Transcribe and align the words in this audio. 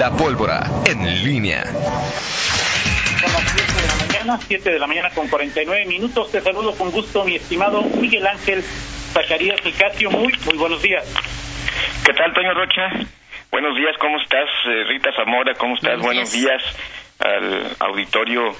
La 0.00 0.10
pólvora 0.10 0.62
en 0.86 1.04
línea. 1.22 1.62
Son 1.62 3.32
las 3.34 3.44
7 3.52 3.60
de 3.82 3.86
la 3.86 4.06
mañana, 4.06 4.40
7 4.48 4.70
de 4.70 4.78
la 4.78 4.86
mañana 4.86 5.10
con 5.10 5.28
49 5.28 5.84
minutos. 5.84 6.32
Te 6.32 6.40
saludo 6.40 6.74
con 6.74 6.90
gusto, 6.90 7.22
mi 7.22 7.36
estimado 7.36 7.82
Miguel 7.82 8.26
Ángel 8.26 8.62
Zacarías 8.62 9.62
Nicasio. 9.62 10.10
Muy, 10.10 10.32
muy 10.46 10.56
buenos 10.56 10.80
días. 10.80 11.04
¿Qué 12.06 12.14
tal, 12.14 12.32
Toño 12.32 12.54
Rocha? 12.54 13.08
Buenos 13.52 13.76
días, 13.76 13.94
¿cómo 14.00 14.18
estás? 14.22 14.48
Eh, 14.68 14.84
Rita 14.88 15.10
Zamora, 15.14 15.52
¿cómo 15.56 15.74
estás? 15.74 16.00
Buenos, 16.00 16.32
días 16.32 16.62
al 17.18 17.76
auditorio 17.80 18.56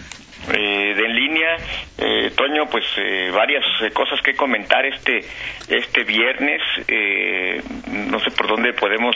eh, 0.49 0.95
de 0.97 1.05
en 1.05 1.15
línea. 1.15 1.57
Eh, 1.99 2.31
Toño, 2.37 2.67
pues 2.71 2.85
eh, 2.97 3.31
varias 3.33 3.65
eh, 3.83 3.91
cosas 3.91 4.21
que 4.23 4.35
comentar 4.35 4.85
este 4.87 5.25
este 5.69 6.05
viernes. 6.05 6.61
Eh, 6.89 7.63
no 7.87 8.19
sé 8.21 8.31
por 8.31 8.49
dónde 8.49 8.73
podemos 8.73 9.15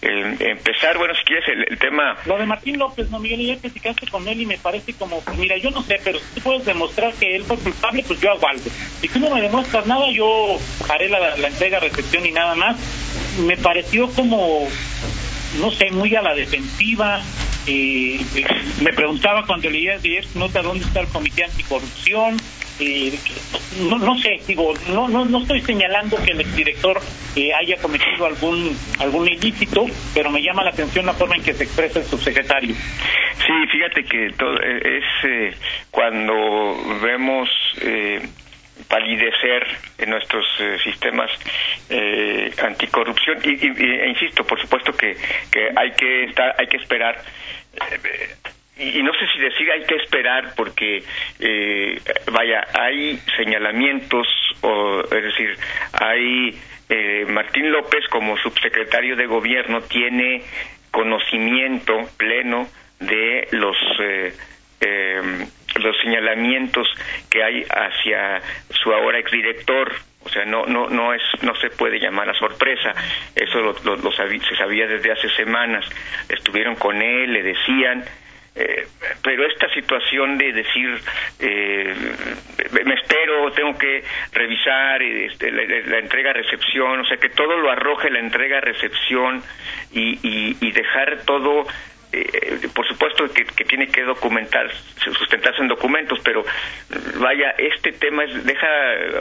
eh, 0.00 0.36
empezar. 0.40 0.98
Bueno, 0.98 1.14
si 1.14 1.24
quieres 1.24 1.44
el, 1.48 1.78
tema... 1.78 2.16
Lo 2.26 2.38
de 2.38 2.46
Martín 2.46 2.78
López, 2.78 3.10
no, 3.10 3.18
Miguel, 3.18 3.46
ya 3.46 3.56
platicaste 3.56 4.06
con 4.06 4.26
él 4.26 4.40
y 4.40 4.46
me 4.46 4.58
parece 4.58 4.94
como, 4.94 5.22
mira, 5.36 5.56
yo 5.56 5.70
no 5.70 5.82
sé, 5.82 6.00
pero 6.02 6.18
si 6.18 6.34
tú 6.34 6.40
puedes 6.40 6.64
demostrar 6.64 7.12
que 7.14 7.36
él 7.36 7.44
fue 7.44 7.56
culpable, 7.58 8.04
pues 8.06 8.20
yo 8.20 8.30
hago 8.30 8.46
algo. 8.46 8.64
Si 9.00 9.08
tú 9.08 9.18
no 9.18 9.30
me 9.30 9.42
demuestras 9.42 9.86
nada, 9.86 10.10
yo 10.10 10.58
haré 10.88 11.08
la, 11.08 11.36
la 11.36 11.48
entrega, 11.48 11.80
recepción 11.80 12.24
y 12.26 12.32
nada 12.32 12.54
más. 12.54 12.76
Me 13.46 13.56
pareció 13.56 14.08
como, 14.10 14.68
no 15.60 15.70
sé, 15.70 15.90
muy 15.90 16.14
a 16.14 16.22
la 16.22 16.34
defensiva. 16.34 17.20
Eh, 17.66 18.20
me 18.82 18.92
preguntaba 18.92 19.46
cuando 19.46 19.70
leía 19.70 19.94
esta 19.94 20.38
nota 20.38 20.62
dónde 20.62 20.84
está 20.84 21.00
el 21.00 21.08
comité 21.08 21.44
anticorrupción. 21.44 22.36
Eh, 22.80 23.16
no, 23.88 23.98
no 23.98 24.18
sé, 24.18 24.40
digo, 24.46 24.74
no, 24.88 25.08
no, 25.08 25.24
no 25.24 25.42
estoy 25.42 25.60
señalando 25.60 26.16
que 26.24 26.32
el 26.32 26.40
exdirector 26.40 27.00
eh, 27.36 27.52
haya 27.54 27.76
cometido 27.76 28.26
algún 28.26 28.76
algún 28.98 29.28
ilícito, 29.28 29.86
pero 30.14 30.30
me 30.30 30.42
llama 30.42 30.64
la 30.64 30.70
atención 30.70 31.06
la 31.06 31.12
forma 31.12 31.36
en 31.36 31.42
que 31.42 31.54
se 31.54 31.64
expresa 31.64 32.00
el 32.00 32.06
subsecretario. 32.06 32.74
Sí, 32.74 33.52
fíjate 33.70 34.04
que 34.04 34.30
todo, 34.36 34.56
eh, 34.60 34.98
es 34.98 35.04
eh, 35.24 35.54
cuando 35.90 36.76
vemos 37.02 37.48
eh, 37.80 38.22
palidecer 38.88 39.66
en 39.98 40.10
nuestros 40.10 40.46
eh, 40.60 40.78
sistemas 40.82 41.30
eh, 41.90 42.50
anticorrupción 42.62 43.38
y, 43.44 43.50
y- 43.66 44.00
e 44.00 44.08
insisto, 44.08 44.44
por 44.44 44.60
supuesto 44.60 44.92
que, 44.96 45.16
que 45.50 45.68
hay 45.76 45.92
que 45.92 46.24
estar, 46.24 46.54
hay 46.58 46.66
que 46.66 46.76
esperar. 46.78 47.16
eh, 47.74 48.34
y 48.78 49.02
no 49.02 49.12
sé 49.12 49.26
si 49.32 49.38
decir 49.38 49.70
hay 49.70 49.84
que 49.84 49.94
esperar 49.96 50.54
porque 50.56 51.02
eh, 51.38 52.00
vaya 52.32 52.66
hay 52.72 53.18
señalamientos 53.36 54.26
o 54.62 55.02
es 55.04 55.22
decir 55.22 55.56
hay 55.92 56.58
Martín 57.28 57.70
López 57.72 58.04
como 58.10 58.36
subsecretario 58.38 59.16
de 59.16 59.24
gobierno 59.26 59.80
tiene 59.82 60.42
conocimiento 60.90 61.94
pleno 62.18 62.68
de 63.00 63.48
los 63.52 63.76
eh, 64.00 64.32
eh, 64.80 65.46
los 65.76 65.96
señalamientos 66.02 66.88
que 67.30 67.42
hay 67.42 67.62
hacia 67.68 68.40
su 68.70 68.92
ahora 68.92 69.18
exdirector. 69.18 69.92
O 70.24 70.28
sea 70.28 70.44
no 70.44 70.66
no 70.66 70.88
no 70.88 71.12
es 71.12 71.22
no 71.42 71.54
se 71.56 71.70
puede 71.70 71.98
llamar 71.98 72.28
a 72.30 72.34
sorpresa. 72.34 72.92
Eso 73.34 73.58
lo, 73.60 73.74
lo- 73.84 74.12
se 74.12 74.56
sabía 74.56 74.86
desde 74.86 75.10
hace 75.12 75.28
semanas. 75.30 75.84
Estuvieron 76.28 76.76
con 76.76 77.00
él 77.02 77.32
le 77.32 77.42
decían 77.42 78.04
eh, 78.54 78.86
pero 79.24 79.46
esta 79.46 79.66
situación 79.72 80.36
de 80.36 80.52
decir 80.52 81.00
eh, 81.40 81.94
me 82.84 82.94
espero, 82.94 83.50
tengo 83.52 83.76
que 83.78 84.04
revisar 84.32 85.02
este, 85.02 85.50
la, 85.50 85.62
la- 85.64 85.86
la 85.86 85.98
entrega-recepción, 85.98 87.00
o 87.00 87.04
sea, 87.06 87.16
que 87.16 87.30
todo 87.30 87.56
lo 87.56 87.70
arroje 87.70 88.10
la 88.10 88.18
entrega-recepción 88.20 89.42
y, 89.92 90.18
y, 90.22 90.56
y 90.60 90.70
dejar 90.72 91.22
todo, 91.24 91.64
eh, 92.12 92.68
por 92.74 92.86
supuesto 92.86 93.24
que, 93.32 93.44
que 93.44 93.64
tiene 93.64 93.88
que 93.88 94.02
documentar, 94.02 94.70
sustentarse 94.98 95.62
en 95.62 95.68
documentos, 95.68 96.20
pero 96.24 96.44
vaya, 97.16 97.50
este 97.58 97.92
tema 97.92 98.24
es, 98.24 98.44
deja 98.44 98.66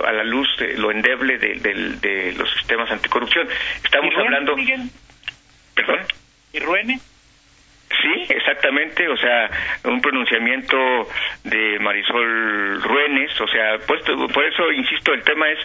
a 0.06 0.12
la 0.12 0.24
luz 0.24 0.48
eh, 0.60 0.76
lo 0.78 0.92
endeble 0.92 1.38
de, 1.38 1.56
de 1.56 2.34
los 2.34 2.52
sistemas 2.54 2.92
anticorrupción. 2.92 3.48
Estamos 3.84 4.12
¿Y 4.12 4.16
Ruene, 4.16 4.28
hablando... 4.28 4.56
Miguel? 4.56 4.82
¿Perdón? 5.76 6.00
¿Y 6.54 6.60
Ruene? 6.60 7.00
Sí, 8.02 8.26
exactamente, 8.30 9.08
o 9.08 9.18
sea, 9.18 9.50
un 9.84 10.02
pronunciamiento 10.02 10.78
de 11.44 11.78
Marisol 11.80 12.82
Ruénes, 12.82 13.40
o 13.40 13.48
sea, 13.48 13.78
pues, 13.86 14.02
por 14.34 14.44
eso 14.44 14.72
insisto, 14.72 15.14
el 15.14 15.22
tema 15.24 15.50
es 15.50 15.60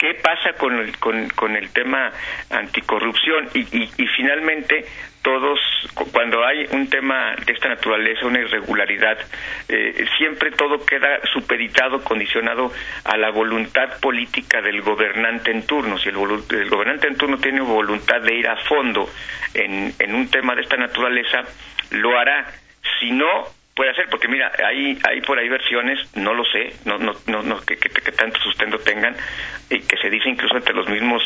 qué 0.00 0.14
pasa 0.14 0.54
con 0.54 0.78
el, 0.78 0.96
con, 0.98 1.56
el 1.56 1.70
tema 1.74 2.10
anticorrupción 2.48 3.50
y, 3.52 3.60
y, 3.82 4.06
finalmente 4.16 4.86
todos, 5.20 5.60
cu- 5.92 6.10
cuando 6.10 6.42
hay 6.42 6.66
un 6.72 6.88
tema 6.88 7.34
de 7.44 7.52
esta 7.52 7.68
naturaleza, 7.68 8.24
una 8.24 8.40
irregularidad, 8.40 9.18
eh, 9.68 10.06
siempre 10.16 10.52
todo 10.52 10.86
queda 10.86 11.20
supeditado, 11.34 12.02
condicionado 12.02 12.72
a 13.04 13.18
la 13.18 13.28
voluntad 13.30 14.00
política 14.00 14.62
del 14.62 14.80
gobernante 14.80 15.50
en 15.50 15.66
turno. 15.66 15.98
Si 15.98 16.08
el, 16.08 16.16
el 16.16 16.70
gobernante 16.70 17.06
en 17.06 17.16
turno 17.18 17.36
tiene 17.36 17.60
voluntad 17.60 18.22
de 18.22 18.34
ir 18.34 18.48
a 18.48 18.56
fondo 18.64 19.06
en, 19.52 19.92
en 19.98 20.14
un 20.14 20.30
tema 20.30 20.54
de 20.54 20.62
esta 20.62 20.78
naturaleza, 20.78 21.42
lo 21.90 22.18
hará. 22.18 22.46
Si 22.98 23.10
no, 23.10 23.44
puede 23.80 23.92
hacer, 23.92 24.08
porque 24.10 24.28
mira, 24.28 24.52
hay, 24.62 24.98
hay 25.08 25.22
por 25.22 25.38
ahí 25.38 25.48
versiones, 25.48 25.98
no 26.14 26.34
lo 26.34 26.44
sé, 26.44 26.74
no, 26.84 26.98
no, 26.98 27.12
no, 27.28 27.40
no 27.40 27.62
que, 27.62 27.78
que, 27.78 27.88
que 27.88 28.12
tanto 28.12 28.38
sustento 28.40 28.78
tengan, 28.80 29.16
y 29.70 29.80
que 29.80 29.96
se 29.96 30.10
dice 30.10 30.28
incluso 30.28 30.54
entre 30.54 30.74
los 30.74 30.86
mismos 30.86 31.22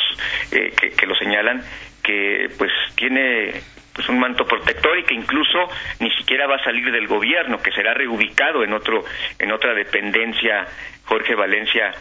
eh, 0.52 0.72
que, 0.80 0.90
que 0.90 1.04
lo 1.04 1.16
señalan, 1.16 1.64
que 2.00 2.48
pues 2.56 2.70
tiene 2.94 3.54
pues 3.92 4.08
un 4.08 4.20
manto 4.20 4.46
protector 4.46 4.96
y 4.96 5.02
que 5.02 5.14
incluso 5.14 5.68
ni 5.98 6.12
siquiera 6.12 6.46
va 6.46 6.54
a 6.54 6.62
salir 6.62 6.92
del 6.92 7.08
gobierno, 7.08 7.60
que 7.60 7.72
será 7.72 7.92
reubicado 7.92 8.62
en 8.62 8.72
otro 8.72 9.04
en 9.40 9.50
otra 9.50 9.74
dependencia 9.74 10.64
Jorge 11.06 11.34
Valencia 11.34 11.92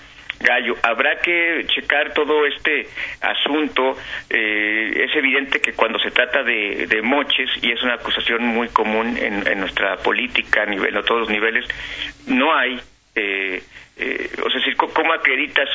Gallo. 0.44 0.76
Habrá 0.84 1.20
que 1.20 1.66
checar 1.68 2.14
todo 2.14 2.46
este 2.46 2.88
asunto. 3.22 3.98
Eh, 4.30 5.06
es 5.06 5.16
evidente 5.16 5.60
que 5.60 5.74
cuando 5.74 5.98
se 6.00 6.12
trata 6.12 6.44
de, 6.44 6.86
de 6.88 7.02
moches, 7.02 7.50
y 7.62 7.72
es 7.72 7.82
una 7.82 7.96
acusación 7.96 8.44
muy 8.44 8.68
común 8.70 9.18
en, 9.18 9.48
en 9.48 9.60
nuestra 9.60 9.98
política 9.98 10.64
a 10.64 10.66
nivel, 10.66 10.96
a 10.96 11.04
todos 11.04 11.22
los 11.22 11.30
niveles, 11.30 11.66
no 12.28 12.56
hay, 12.56 12.80
eh, 13.16 13.64
eh, 13.98 14.30
o 14.44 14.50
sea, 14.50 14.60
decir, 14.60 14.76
¿cómo 14.76 15.14
acreditas 15.14 15.70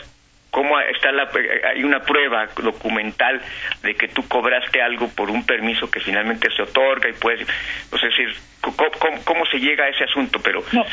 cómo 0.50 0.80
está 0.80 1.12
la 1.12 1.28
hay 1.70 1.84
una 1.84 2.00
prueba 2.00 2.48
documental 2.56 3.40
de 3.82 3.94
que 3.94 4.08
tú 4.08 4.26
cobraste 4.26 4.80
algo 4.80 5.08
por 5.08 5.30
un 5.30 5.44
permiso 5.44 5.90
que 5.90 6.00
finalmente 6.00 6.48
se 6.50 6.62
otorga 6.62 7.08
y 7.08 7.12
puedes 7.12 7.46
o 7.92 7.98
sea, 7.98 8.08
decir 8.08 8.34
¿cómo, 8.60 9.46
se 9.46 9.58
llega 9.58 9.84
a 9.84 9.88
ese 9.88 10.04
asunto 10.04 10.40
pero 10.42 10.64
No, 10.72 10.86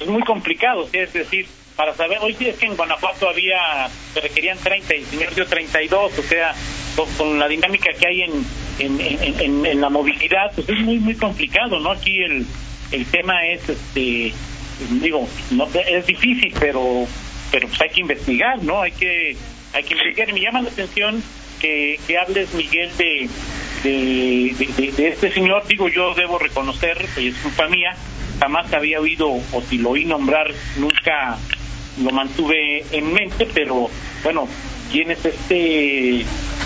es 0.00 0.06
muy 0.06 0.22
complicado, 0.22 0.86
es 0.92 1.12
decir, 1.12 1.46
para 1.76 1.94
saber, 1.94 2.18
hoy 2.20 2.34
sí 2.38 2.46
es 2.48 2.56
que 2.56 2.66
en 2.66 2.76
Guanajuato 2.76 3.28
había, 3.28 3.88
se 4.14 4.20
requerían 4.20 4.58
30 4.58 4.94
y 4.94 4.98
el 5.00 5.06
señor 5.06 5.34
dio 5.34 5.46
32, 5.46 6.18
o 6.18 6.22
sea, 6.22 6.54
con, 6.96 7.08
con 7.14 7.38
la 7.38 7.48
dinámica 7.48 7.92
que 7.98 8.06
hay 8.06 8.22
en, 8.22 8.44
en, 8.78 9.00
en, 9.00 9.40
en- 9.40 9.66
en 9.66 9.80
la 9.80 9.88
movilidad, 9.88 10.52
pues 10.54 10.68
es 10.68 10.78
muy, 10.80 10.98
muy 10.98 11.14
complicado, 11.16 11.78
¿no? 11.80 11.90
Aquí 11.92 12.22
el, 12.22 12.46
el 12.90 13.06
tema 13.06 13.46
es, 13.46 13.68
este, 13.68 14.32
digo, 15.00 15.28
no, 15.52 15.68
es 15.88 16.06
difícil, 16.06 16.52
pero, 16.60 17.06
pero 17.50 17.68
pues 17.68 17.80
hay 17.80 17.88
que 17.90 18.00
investigar, 18.00 18.62
¿no? 18.62 18.82
Hay 18.82 18.92
que, 18.92 19.36
hay 19.72 19.82
que 19.84 19.94
investigar. 19.94 20.28
Y 20.28 20.32
me 20.34 20.40
llama 20.40 20.62
la 20.62 20.68
atención 20.70 21.22
que, 21.60 21.98
que 22.06 22.18
hables, 22.18 22.52
Miguel, 22.54 22.90
de, 22.98 23.28
de, 23.82 24.54
de, 24.76 24.92
de- 24.92 25.08
este 25.08 25.32
señor, 25.32 25.66
digo, 25.66 25.88
yo 25.88 26.14
debo 26.14 26.38
reconocer, 26.38 27.06
es 27.16 27.34
culpa 27.36 27.66
mía, 27.68 27.94
jamás 28.40 28.72
había 28.72 29.00
oído, 29.00 29.28
o 29.30 29.62
si 29.70 29.78
lo 29.78 29.90
oí 29.90 30.04
nombrar, 30.04 30.50
nunca 30.76 31.38
lo 32.00 32.10
mantuve 32.10 32.84
en 32.92 33.12
mente, 33.12 33.46
pero 33.52 33.88
bueno, 34.22 34.48
¿quién 34.90 35.10
es 35.10 35.24
este 35.24 36.24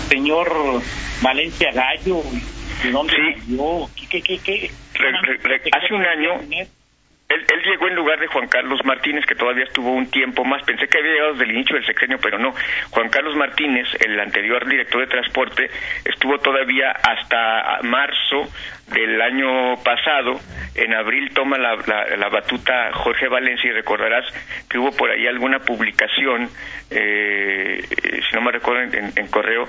señor 0.09 0.81
Valencia 1.21 1.71
Gallo? 1.73 2.21
¿De 2.83 2.91
dónde 2.91 3.13
Sí. 3.15 3.41
salió? 3.41 3.89
¿Qué, 3.95 4.07
qué, 4.07 4.21
qué, 4.21 4.37
qué? 4.39 4.71
Re- 4.93 5.11
re- 5.21 5.37
re- 5.37 5.61
hace 5.71 5.93
un 5.93 6.05
año 6.05 6.39
Él, 7.29 7.45
llegó 7.65 7.89
en 7.89 7.95
lugar 7.95 8.19
de 8.19 8.27
Juan 8.27 8.47
Carlos 8.47 8.79
Martínez, 8.85 9.25
que 9.25 9.35
todavía 9.35 9.65
estuvo 9.65 9.91
un 9.91 10.09
tiempo 10.09 10.45
más. 10.45 10.63
Pensé 10.63 10.87
que 10.87 10.97
había 10.97 11.11
llegado 11.11 11.33
desde 11.33 11.43
el 11.43 11.51
inicio 11.51 11.75
del 11.75 11.85
sexenio, 11.85 12.17
pero 12.21 12.39
no. 12.39 12.53
Juan 12.91 13.09
Carlos 13.09 13.35
Martínez, 13.35 13.85
el 13.99 14.17
anterior 14.17 14.65
director 14.65 15.01
de 15.01 15.07
transporte, 15.07 15.69
estuvo 16.05 16.39
todavía 16.39 16.91
hasta 16.91 17.79
marzo 17.83 18.49
del 18.93 19.21
año 19.21 19.75
pasado. 19.83 20.39
En 20.75 20.93
abril 20.93 21.29
toma 21.33 21.57
la, 21.57 21.75
la, 21.85 22.15
la 22.15 22.29
batuta 22.29 22.93
Jorge 22.93 23.27
Valencia 23.27 23.71
y 23.71 23.73
recordarás 23.73 24.25
que 24.69 24.77
hubo 24.77 24.91
por 24.95 25.11
ahí 25.11 25.27
alguna 25.27 25.59
publicación, 25.59 26.49
eh, 26.89 27.83
si 27.89 28.35
no 28.35 28.41
me 28.41 28.51
recuerdo 28.53 28.83
en, 28.83 29.11
en 29.13 29.27
correo, 29.27 29.67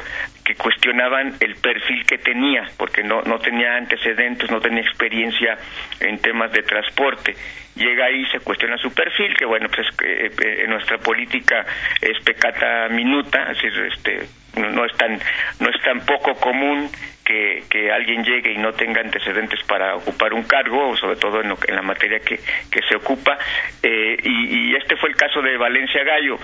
que 0.48 0.54
cuestionaban 0.54 1.34
el 1.40 1.56
perfil 1.56 2.06
que 2.06 2.16
tenía, 2.16 2.66
porque 2.78 3.02
no, 3.02 3.20
no 3.20 3.38
tenía 3.38 3.76
antecedentes, 3.76 4.50
no 4.50 4.62
tenía 4.62 4.80
experiencia 4.80 5.58
en 6.00 6.18
temas 6.20 6.50
de 6.52 6.62
transporte. 6.62 7.36
Llega 7.74 8.06
ahí, 8.06 8.24
se 8.32 8.40
cuestiona 8.40 8.78
su 8.78 8.90
perfil, 8.94 9.36
que 9.36 9.44
bueno, 9.44 9.68
pues 9.68 9.86
eh, 10.02 10.30
eh, 10.42 10.64
nuestra 10.66 10.96
política 10.96 11.66
es 12.00 12.18
pecata 12.24 12.88
minuta, 12.88 13.42
es 13.52 13.62
decir, 13.62 13.92
este, 13.92 14.26
no 14.58 14.84
es 14.84 14.96
tan 14.96 15.18
no 15.60 15.68
es 15.70 15.82
tan 15.82 16.00
poco 16.04 16.34
común 16.34 16.90
que, 17.28 17.62
que, 17.68 17.92
alguien 17.92 18.24
llegue 18.24 18.52
y 18.52 18.56
no 18.56 18.72
tenga 18.72 19.02
antecedentes 19.02 19.62
para 19.64 19.96
ocupar 19.96 20.32
un 20.32 20.44
cargo, 20.44 20.96
sobre 20.96 21.16
todo 21.16 21.42
en, 21.42 21.52
en 21.66 21.76
la 21.76 21.82
materia 21.82 22.20
que, 22.20 22.36
que 22.36 22.80
se 22.88 22.96
ocupa. 22.96 23.36
Eh, 23.82 24.16
y, 24.22 24.74
este 24.74 24.96
fue 24.96 25.10
el 25.10 25.16
caso 25.16 25.42
de 25.42 25.58
Valencia 25.58 26.02
Gallo. 26.04 26.38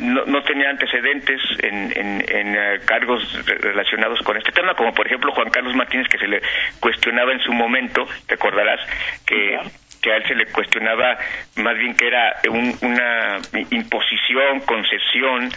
No, 0.00 0.24
no 0.24 0.42
tenía 0.42 0.70
antecedentes 0.70 1.40
en, 1.62 1.92
en, 1.94 2.50
uh, 2.56 2.84
cargos 2.84 3.22
relacionados 3.46 4.20
con 4.22 4.36
este 4.36 4.50
tema, 4.50 4.74
como 4.74 4.92
por 4.92 5.06
ejemplo 5.06 5.30
Juan 5.30 5.50
Carlos 5.50 5.76
Martínez, 5.76 6.08
que 6.08 6.18
se 6.18 6.26
le 6.26 6.42
cuestionaba 6.80 7.32
en 7.32 7.40
su 7.40 7.52
momento, 7.52 8.08
te 8.26 8.34
acordarás, 8.34 8.80
que 9.24 9.60
que 10.06 10.12
a 10.12 10.16
él 10.18 10.24
se 10.28 10.36
le 10.36 10.46
cuestionaba 10.46 11.18
más 11.56 11.76
bien 11.76 11.96
que 11.96 12.06
era 12.06 12.36
un, 12.48 12.72
una 12.82 13.38
imposición, 13.70 14.60
concesión 14.60 15.48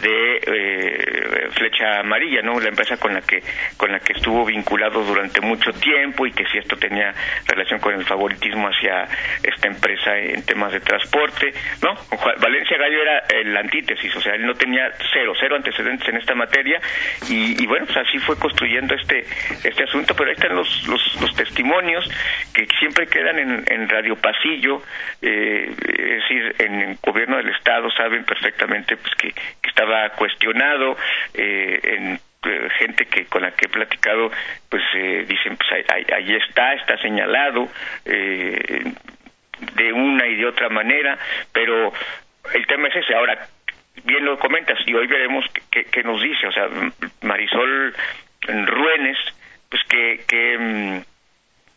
de 0.00 0.40
eh, 0.46 1.48
flecha 1.50 2.00
amarilla, 2.00 2.40
¿no? 2.42 2.60
La 2.60 2.68
empresa 2.68 2.96
con 2.98 3.14
la 3.14 3.20
que 3.22 3.42
con 3.76 3.90
la 3.90 3.98
que 3.98 4.12
estuvo 4.12 4.44
vinculado 4.44 5.02
durante 5.02 5.40
mucho 5.40 5.72
tiempo 5.72 6.24
y 6.24 6.32
que 6.32 6.44
si 6.46 6.58
esto 6.58 6.76
tenía 6.76 7.12
relación 7.46 7.80
con 7.80 7.94
el 7.94 8.04
favoritismo 8.04 8.68
hacia 8.68 9.08
esta 9.42 9.66
empresa 9.66 10.16
en 10.16 10.44
temas 10.44 10.72
de 10.72 10.80
transporte, 10.80 11.52
¿no? 11.82 11.94
Valencia 12.40 12.78
Gallo 12.78 13.02
era 13.02 13.24
el 13.28 13.56
antítesis, 13.56 14.14
o 14.14 14.20
sea, 14.20 14.34
él 14.34 14.46
no 14.46 14.54
tenía 14.54 14.92
cero, 15.12 15.32
cero 15.40 15.56
antecedentes 15.56 16.08
en 16.08 16.16
esta 16.18 16.34
materia 16.34 16.80
y, 17.28 17.60
y 17.60 17.66
bueno, 17.66 17.86
pues 17.86 17.96
así 17.96 18.18
fue 18.18 18.38
construyendo 18.38 18.94
este 18.94 19.26
este 19.64 19.82
asunto, 19.82 20.14
pero 20.14 20.28
ahí 20.28 20.36
están 20.36 20.54
los 20.54 20.86
los, 20.86 21.20
los 21.20 21.34
testimonios 21.34 22.08
que 22.54 22.66
siempre 22.78 23.06
quedan 23.06 23.38
en, 23.38 23.64
en 23.66 23.88
Radio 23.96 24.16
Pasillo, 24.16 24.82
eh, 25.22 25.70
es 25.70 26.22
decir, 26.22 26.54
en 26.58 26.80
el 26.82 26.98
gobierno 27.02 27.38
del 27.38 27.48
Estado 27.48 27.90
saben 27.92 28.24
perfectamente 28.24 28.96
pues 28.96 29.14
que, 29.14 29.34
estaba 29.62 30.08
cuestionado, 30.10 30.96
eh, 31.34 31.80
en 31.82 32.20
gente 32.78 33.06
que 33.06 33.26
con 33.26 33.42
la 33.42 33.50
que 33.52 33.66
he 33.66 33.68
platicado 33.68 34.30
pues 34.68 34.82
eh, 34.94 35.24
dicen 35.26 35.56
pues 35.56 35.86
ahí, 35.90 36.06
ahí, 36.14 36.34
está 36.36 36.74
está 36.74 36.96
señalado 36.98 37.68
eh, 38.04 38.84
de 39.74 39.92
una 39.92 40.26
y 40.28 40.36
de 40.36 40.46
otra 40.46 40.68
manera 40.68 41.18
pero 41.52 41.92
el 42.54 42.66
tema 42.66 42.88
es 42.88 42.96
ese. 42.96 43.14
Ahora 43.14 43.48
bien 44.04 44.24
lo 44.24 44.38
comentas 44.38 44.78
y 44.86 44.94
hoy 44.94 45.06
veremos 45.08 45.44
qué, 45.70 46.02
nos 46.04 46.22
dice. 46.22 46.46
O 46.46 46.52
sea 46.52 46.68
Marisol 47.22 47.94
Ruénes 48.46 49.18
pues 49.68 49.82
que 49.88 50.20
que 50.28 51.02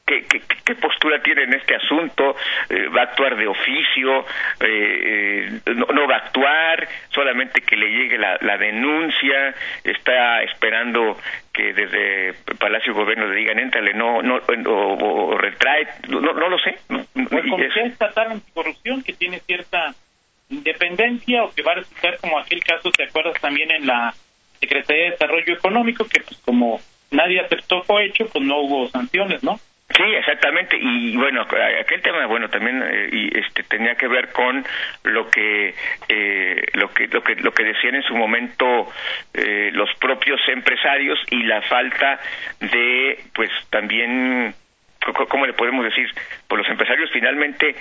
¿Qué, 0.09 0.25
qué, 0.25 0.41
qué, 0.65 0.73
postura 0.73 1.21
tiene 1.21 1.43
en 1.43 1.53
este 1.53 1.75
asunto? 1.75 2.35
Eh, 2.67 2.87
¿Va 2.87 3.01
a 3.01 3.03
actuar 3.03 3.35
de 3.35 3.45
oficio? 3.45 4.25
Eh, 4.59 5.59
no, 5.75 5.85
no, 5.85 6.07
va 6.07 6.15
a 6.15 6.25
actuar? 6.25 6.87
¿Solamente 7.09 7.61
que 7.61 7.75
le 7.75 7.91
llegue 7.91 8.17
la, 8.17 8.35
la 8.41 8.57
denuncia? 8.57 9.53
¿Está 9.83 10.41
esperando 10.41 11.15
que 11.53 11.73
desde 11.73 12.33
Palacio 12.57 12.95
Gobierno 12.95 13.27
le 13.27 13.35
digan, 13.35 13.59
éntrale, 13.59 13.93
no, 13.93 14.23
no, 14.23 14.37
o, 14.37 15.27
o 15.27 15.37
retrae? 15.37 15.87
No, 16.07 16.21
no, 16.21 16.49
lo 16.49 16.57
sé. 16.57 16.79
Pues 16.87 17.45
Comisión 17.47 17.85
Estatal 17.85 18.31
Anticorrupción 18.31 19.03
que 19.03 19.13
tiene 19.13 19.39
cierta 19.41 19.93
independencia 20.49 21.43
o 21.43 21.53
que 21.53 21.61
va 21.61 21.73
a 21.73 21.75
resultar 21.75 22.17
como 22.17 22.39
aquel 22.39 22.63
caso, 22.63 22.89
¿te 22.89 23.03
acuerdas 23.03 23.39
también 23.39 23.69
en 23.69 23.85
la 23.85 24.11
Secretaría 24.59 25.03
de 25.03 25.11
Desarrollo 25.11 25.53
Económico? 25.53 26.03
Que 26.05 26.21
pues 26.21 26.41
como 26.43 26.81
nadie 27.11 27.41
aceptó 27.41 27.83
hecho, 27.99 28.25
pues 28.25 28.43
no 28.43 28.57
hubo 28.61 28.89
sanciones, 28.89 29.43
¿no? 29.43 29.59
Sí, 29.99 30.05
exactamente. 30.15 30.77
Y 30.79 31.17
bueno, 31.17 31.41
aquel 31.41 32.01
tema, 32.01 32.25
bueno, 32.25 32.47
también 32.47 32.81
eh, 32.81 33.09
y 33.11 33.37
este 33.37 33.63
tenía 33.63 33.95
que 33.95 34.07
ver 34.07 34.29
con 34.29 34.65
lo 35.03 35.29
que 35.29 35.75
eh, 36.07 36.65
lo 36.75 36.93
que 36.93 37.07
lo 37.07 37.21
que 37.21 37.35
lo 37.35 37.51
que 37.51 37.65
decían 37.65 37.95
en 37.95 38.03
su 38.03 38.15
momento 38.15 38.89
eh, 39.33 39.71
los 39.73 39.89
propios 39.99 40.39
empresarios 40.47 41.19
y 41.31 41.43
la 41.43 41.61
falta 41.63 42.17
de, 42.61 43.19
pues 43.35 43.49
también, 43.69 44.53
cómo 45.27 45.45
le 45.45 45.51
podemos 45.51 45.83
decir, 45.83 46.09
pues 46.47 46.61
los 46.61 46.71
empresarios 46.71 47.09
finalmente 47.11 47.75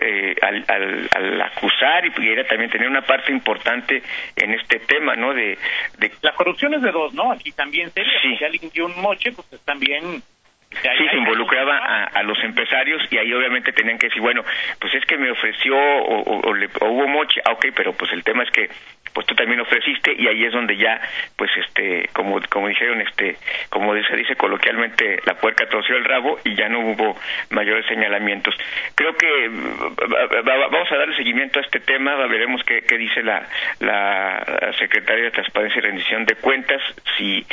eh, 0.00 0.36
al, 0.42 0.64
al, 0.68 1.08
al, 1.12 1.42
acusar 1.42 2.06
y 2.06 2.10
pudiera 2.10 2.46
también 2.46 2.70
tener 2.70 2.86
una 2.86 3.02
parte 3.02 3.32
importante 3.32 4.00
en 4.36 4.54
este 4.54 4.78
tema, 4.78 5.16
¿no? 5.16 5.34
De, 5.34 5.58
de... 5.98 6.12
la 6.22 6.34
corrupción 6.34 6.74
es 6.74 6.82
de 6.82 6.92
dos, 6.92 7.12
¿no? 7.14 7.32
Aquí 7.32 7.50
también 7.50 7.90
sería, 7.90 8.20
sí. 8.22 8.36
si 8.36 8.44
alguien 8.44 8.70
dio 8.72 8.86
un 8.86 9.00
moche, 9.00 9.32
pues 9.32 9.48
también 9.64 10.22
Sí, 10.82 11.08
se 11.08 11.16
involucraba 11.16 11.78
a, 11.78 12.04
a, 12.04 12.22
los 12.22 12.42
empresarios 12.44 13.02
y 13.10 13.18
ahí 13.18 13.32
obviamente 13.32 13.72
tenían 13.72 13.98
que 13.98 14.08
decir, 14.08 14.22
bueno, 14.22 14.44
pues 14.80 14.94
es 14.94 15.04
que 15.06 15.16
me 15.16 15.30
ofreció 15.30 15.76
o, 15.76 16.22
o, 16.22 16.48
o, 16.48 16.54
le, 16.54 16.68
o 16.80 16.86
hubo 16.86 17.06
moche, 17.08 17.40
ah, 17.44 17.52
ok, 17.52 17.66
pero 17.74 17.92
pues 17.92 18.12
el 18.12 18.22
tema 18.22 18.42
es 18.42 18.50
que 18.50 18.68
pues 19.14 19.26
tú 19.26 19.34
también 19.34 19.60
ofreciste 19.60 20.12
y 20.18 20.26
ahí 20.26 20.44
es 20.44 20.52
donde 20.52 20.76
ya 20.76 21.00
pues 21.36 21.50
este 21.56 22.08
como 22.12 22.40
como 22.50 22.68
dijeron 22.68 23.00
este 23.00 23.36
como 23.70 23.94
se 23.94 24.16
dice 24.16 24.34
coloquialmente 24.34 25.20
la 25.24 25.34
puerca 25.34 25.66
torció 25.68 25.96
el 25.96 26.04
rabo 26.04 26.38
y 26.44 26.54
ya 26.56 26.68
no 26.68 26.80
hubo 26.80 27.16
mayores 27.50 27.86
señalamientos 27.86 28.54
creo 28.96 29.16
que 29.16 29.48
vamos 29.48 30.90
a 30.90 30.96
darle 30.96 31.16
seguimiento 31.16 31.60
a 31.60 31.62
este 31.62 31.78
tema 31.78 32.16
veremos 32.26 32.62
qué, 32.64 32.82
qué 32.82 32.98
dice 32.98 33.22
la 33.22 33.48
la 33.78 34.72
secretaria 34.78 35.24
de 35.24 35.30
transparencia 35.30 35.78
y 35.78 35.82
rendición 35.82 36.26
de 36.26 36.34
cuentas 36.34 36.82
si 37.16 37.46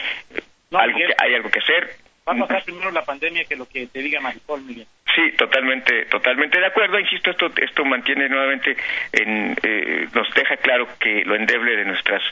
no, 0.72 0.80
algo 0.80 0.98
que, 0.98 1.14
hay 1.18 1.36
algo 1.36 1.52
que 1.52 1.60
hacer 1.60 2.01
va 2.28 2.34
a 2.34 2.48
pasar 2.48 2.64
primero 2.64 2.92
la 2.92 3.06
pandemia 3.06 3.46
que 3.46 3.56
lo 3.56 3.68
que 3.68 3.88
te 3.88 4.00
diga 4.00 4.22
Marisol 4.22 4.62
Miguel 4.62 4.88
Sí, 5.22 5.32
totalmente, 5.34 6.06
totalmente 6.06 6.60
de 6.60 6.66
acuerdo. 6.66 7.00
Insisto, 7.00 7.30
esto 7.30 7.52
esto 7.58 7.86
mantiene 7.86 8.28
nuevamente, 8.28 8.76
en, 9.14 9.56
eh, 9.62 10.08
nos 10.16 10.34
deja 10.34 10.58
claro 10.58 10.88
que 11.00 11.24
lo 11.26 11.36
endeble 11.36 11.76
de 11.76 11.86
nuestras 11.86 12.24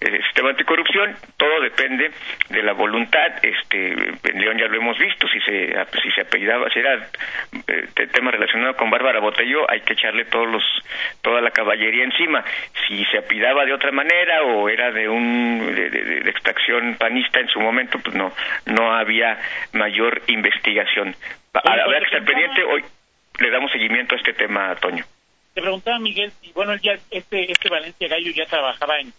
eh, 0.00 0.22
sistema 0.24 0.50
anticorrupción, 0.50 1.14
todo 1.36 1.60
depende 1.60 2.10
de 2.48 2.62
la 2.62 2.72
voluntad. 2.72 3.32
Este, 3.42 3.92
en 3.92 4.40
León 4.40 4.56
ya 4.56 4.66
lo 4.66 4.76
hemos 4.76 4.98
visto, 4.98 5.28
si 5.28 5.40
se 5.40 5.76
si 6.00 6.10
se 6.12 6.22
apellidaba, 6.22 6.70
si 6.70 6.78
era 6.78 6.94
eh, 7.66 8.06
tema 8.12 8.30
relacionado 8.30 8.74
con 8.76 8.88
Bárbara 8.88 9.20
Botello, 9.20 9.70
hay 9.70 9.82
que 9.82 9.92
echarle 9.92 10.24
todos 10.24 10.48
los 10.48 10.64
toda 11.20 11.42
la 11.42 11.50
caballería 11.50 12.04
encima. 12.04 12.42
Si 12.86 13.04
se 13.06 13.18
apellidaba 13.18 13.66
de 13.66 13.74
otra 13.74 13.92
manera 13.92 14.42
o 14.44 14.70
era 14.70 14.90
de 14.90 15.06
un 15.06 15.74
de, 15.74 15.90
de 15.90 16.30
extracción 16.30 16.96
panista 16.98 17.40
en 17.40 17.48
su 17.48 17.60
momento, 17.60 17.98
pues 17.98 18.16
no 18.16 18.32
no 18.64 18.94
había 18.94 19.38
mayor 19.72 20.22
investigación 20.28 21.14
habrá 21.52 21.98
que 22.00 22.04
estar 22.04 22.24
pendiente. 22.24 22.62
Hoy 22.64 22.84
le 23.38 23.50
damos 23.50 23.70
seguimiento 23.70 24.14
a 24.14 24.18
este 24.18 24.32
tema, 24.32 24.74
Toño. 24.76 25.04
Te 25.54 25.60
preguntaba, 25.60 25.98
Miguel, 25.98 26.32
y 26.42 26.52
bueno, 26.52 26.76
ya 26.76 26.92
este, 27.10 27.50
este 27.50 27.68
Valencia 27.68 28.08
Gallo 28.08 28.30
ya 28.30 28.46
trabajaba 28.46 29.00
en, 29.00 29.12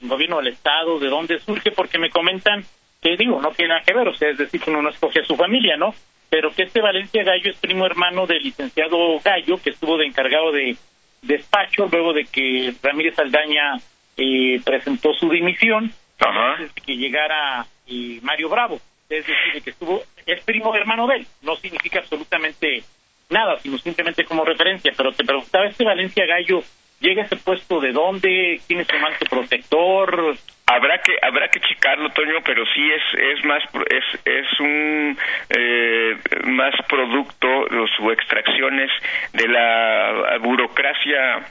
en 0.00 0.08
gobierno 0.08 0.38
del 0.38 0.48
Estado, 0.48 0.98
¿de 0.98 1.08
dónde 1.08 1.38
surge? 1.38 1.70
Porque 1.70 1.98
me 1.98 2.10
comentan 2.10 2.64
que, 3.00 3.16
digo, 3.16 3.40
no 3.40 3.52
tiene 3.52 3.74
nada 3.74 3.84
que 3.84 3.94
ver, 3.94 4.08
o 4.08 4.14
sea, 4.14 4.30
es 4.30 4.38
decir, 4.38 4.60
que 4.60 4.70
uno 4.70 4.82
no 4.82 4.90
escoge 4.90 5.20
a 5.20 5.24
su 5.24 5.36
familia, 5.36 5.76
¿no? 5.76 5.94
Pero 6.30 6.52
que 6.52 6.64
este 6.64 6.80
Valencia 6.80 7.22
Gallo 7.22 7.50
es 7.50 7.56
primo 7.58 7.86
hermano 7.86 8.26
del 8.26 8.42
licenciado 8.42 9.20
Gallo, 9.22 9.60
que 9.62 9.70
estuvo 9.70 9.96
de 9.98 10.06
encargado 10.06 10.50
de 10.50 10.76
despacho 11.22 11.88
luego 11.90 12.12
de 12.12 12.24
que 12.24 12.74
Ramírez 12.82 13.18
Aldaña 13.18 13.76
eh, 14.16 14.60
presentó 14.64 15.12
su 15.14 15.28
dimisión, 15.28 15.92
Ajá. 16.18 16.52
antes 16.54 16.74
de 16.74 16.80
que 16.80 16.96
llegara 16.96 17.66
eh, 17.86 18.18
Mario 18.22 18.48
Bravo 18.48 18.80
es 19.08 19.26
decir, 19.26 19.62
que 19.62 19.70
estuvo, 19.70 20.02
es 20.26 20.42
primo 20.44 20.74
hermano 20.74 21.06
de 21.06 21.16
él, 21.16 21.26
no 21.42 21.56
significa 21.56 22.00
absolutamente 22.00 22.82
nada, 23.30 23.58
sino 23.58 23.78
simplemente 23.78 24.24
como 24.24 24.44
referencia, 24.44 24.92
pero 24.96 25.12
te 25.12 25.24
preguntaba, 25.24 25.66
este 25.66 25.84
Valencia 25.84 26.26
Gallo, 26.26 26.62
¿llega 27.00 27.22
a 27.22 27.26
ese 27.26 27.36
puesto 27.36 27.80
de 27.80 27.92
dónde? 27.92 28.60
¿Quién 28.66 28.80
es 28.80 28.86
su 28.86 28.98
manto 28.98 29.26
protector? 29.26 30.36
Habrá 30.66 30.98
que 31.02 31.12
habrá 31.20 31.48
que 31.48 31.60
checarlo, 31.60 32.08
Toño, 32.10 32.40
pero 32.44 32.64
sí 32.74 32.90
es 32.90 33.02
es 33.38 33.44
más 33.44 33.62
es 33.90 34.20
es 34.24 34.60
un 34.60 35.18
eh, 35.50 36.16
más 36.44 36.74
producto 36.88 37.46
o 37.48 37.86
su 37.88 38.10
extracciones 38.10 38.90
de 39.34 39.48
la 39.48 40.38
burocracia 40.40 41.46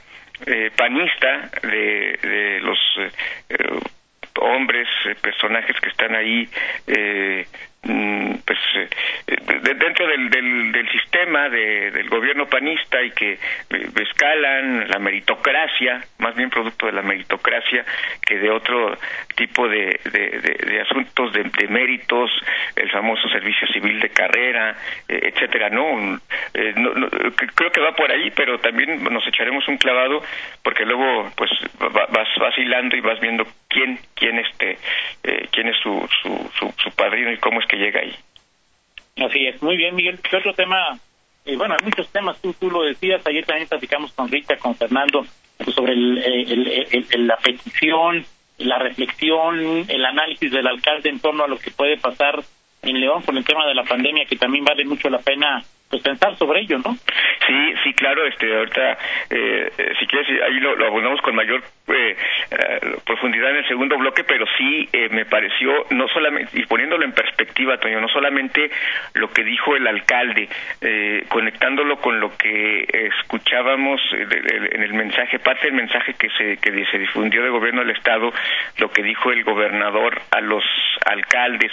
eh, 0.46 0.70
panista 0.76 1.48
de, 1.62 2.18
de 2.22 2.60
los 2.60 2.78
eh, 3.50 3.80
hombres, 4.40 4.88
eh, 5.06 5.14
personajes 5.20 5.76
que 5.80 5.88
están 5.88 6.14
ahí, 6.14 6.48
eh, 6.86 7.46
pues 7.84 8.58
eh, 8.76 8.88
de, 9.26 9.74
dentro 9.74 10.06
del, 10.06 10.30
del, 10.30 10.72
del 10.72 10.90
sistema 10.90 11.48
de, 11.48 11.90
del 11.90 12.08
gobierno 12.08 12.46
panista 12.46 13.02
y 13.02 13.10
que 13.10 13.32
eh, 13.32 13.38
escalan 14.02 14.88
la 14.88 14.98
meritocracia, 14.98 16.02
más 16.18 16.34
bien 16.34 16.50
producto 16.50 16.86
de 16.86 16.92
la 16.92 17.02
meritocracia 17.02 17.84
que 18.26 18.38
de 18.38 18.50
otro 18.50 18.96
tipo 19.36 19.68
de, 19.68 20.00
de, 20.12 20.80
asuntos 20.80 21.32
de, 21.32 21.44
méritos, 21.68 22.30
el 22.76 22.90
famoso 22.90 23.28
servicio 23.28 23.66
civil 23.68 24.00
de 24.00 24.10
carrera, 24.10 24.76
eh, 25.08 25.32
etcétera. 25.34 25.70
No, 25.70 26.20
creo 27.54 27.72
que 27.72 27.80
va 27.80 27.94
por 27.94 28.10
ahí, 28.10 28.30
pero 28.30 28.58
también 28.58 29.02
nos 29.04 29.26
echaremos 29.26 29.66
un 29.68 29.76
clavado 29.78 30.22
porque 30.62 30.84
luego 30.84 31.30
pues 31.36 31.50
vas 31.78 32.28
vacilando 32.38 32.96
y 32.96 33.00
vas 33.00 33.20
viendo 33.20 33.46
quién 33.68 33.98
quién 34.14 34.38
este 34.38 34.78
quién 35.50 35.68
es 35.68 35.76
su, 35.78 36.08
su, 36.22 36.50
su, 36.58 36.72
su 36.78 36.90
padrino 36.92 37.32
y 37.32 37.38
cómo 37.38 37.60
es 37.60 37.66
que 37.66 37.73
llega 37.76 38.00
ahí. 38.00 38.14
Así 39.24 39.46
es, 39.46 39.62
muy 39.62 39.76
bien, 39.76 39.94
Miguel. 39.94 40.18
¿Qué 40.18 40.36
otro 40.36 40.54
tema? 40.54 40.98
Eh, 41.44 41.56
bueno, 41.56 41.74
hay 41.78 41.84
muchos 41.84 42.08
temas, 42.10 42.40
tú, 42.40 42.54
tú 42.54 42.70
lo 42.70 42.82
decías, 42.82 43.24
ayer 43.26 43.44
también 43.44 43.68
platicamos 43.68 44.12
con 44.12 44.28
Rita, 44.28 44.56
con 44.56 44.74
Fernando, 44.74 45.26
pues 45.58 45.74
sobre 45.74 45.92
el, 45.92 46.18
el, 46.18 47.06
el, 47.10 47.26
la 47.26 47.36
petición 47.36 48.24
la 48.58 48.78
reflexión, 48.78 49.84
el 49.88 50.04
análisis 50.04 50.50
del 50.50 50.66
alcalde 50.66 51.10
en 51.10 51.20
torno 51.20 51.44
a 51.44 51.48
lo 51.48 51.58
que 51.58 51.70
puede 51.70 51.96
pasar 51.98 52.42
en 52.82 53.00
León 53.00 53.22
con 53.22 53.36
el 53.36 53.44
tema 53.44 53.66
de 53.66 53.74
la 53.74 53.84
pandemia, 53.84 54.26
que 54.26 54.36
también 54.36 54.64
vale 54.64 54.84
mucho 54.84 55.08
la 55.10 55.18
pena 55.18 55.64
pues 55.88 56.02
pensar 56.02 56.36
sobre 56.36 56.60
ello, 56.60 56.78
¿no? 56.78 56.96
Sí, 57.46 57.74
sí, 57.84 57.92
claro, 57.92 58.26
este, 58.26 58.56
ahorita, 58.56 58.98
eh, 59.30 59.70
si 59.98 60.06
quieres, 60.06 60.42
ahí 60.42 60.58
lo, 60.60 60.74
lo 60.76 60.86
abordamos 60.86 61.20
con 61.20 61.34
mayor 61.34 61.62
eh, 61.88 62.16
eh, 62.50 62.96
profundidad 63.04 63.50
en 63.50 63.56
el 63.56 63.68
segundo 63.68 63.98
bloque, 63.98 64.24
pero 64.24 64.46
sí 64.56 64.88
eh, 64.92 65.08
me 65.10 65.26
pareció, 65.26 65.86
no 65.90 66.08
solamente, 66.08 66.58
y 66.58 66.64
poniéndolo 66.64 67.04
en 67.04 67.12
perspectiva, 67.12 67.76
Toño, 67.78 68.00
no 68.00 68.08
solamente 68.08 68.70
lo 69.14 69.30
que 69.30 69.44
dijo 69.44 69.76
el 69.76 69.86
alcalde, 69.86 70.48
eh, 70.80 71.24
conectándolo 71.28 71.98
con 71.98 72.18
lo 72.18 72.34
que 72.36 72.86
escuchábamos 72.90 74.00
en 74.12 74.82
el 74.82 74.94
mensaje, 74.94 75.38
parte 75.38 75.66
del 75.66 75.74
mensaje 75.74 76.14
que 76.14 76.30
se, 76.30 76.56
que 76.56 76.86
se 76.86 76.98
difundió 76.98 77.42
del 77.42 77.52
gobierno 77.52 77.82
del 77.82 77.90
Estado, 77.90 78.32
lo 78.78 78.90
que 78.90 79.02
dijo 79.02 79.30
el 79.30 79.44
gobernador 79.44 80.22
a 80.30 80.40
los 80.40 80.64
alcaldes, 81.04 81.72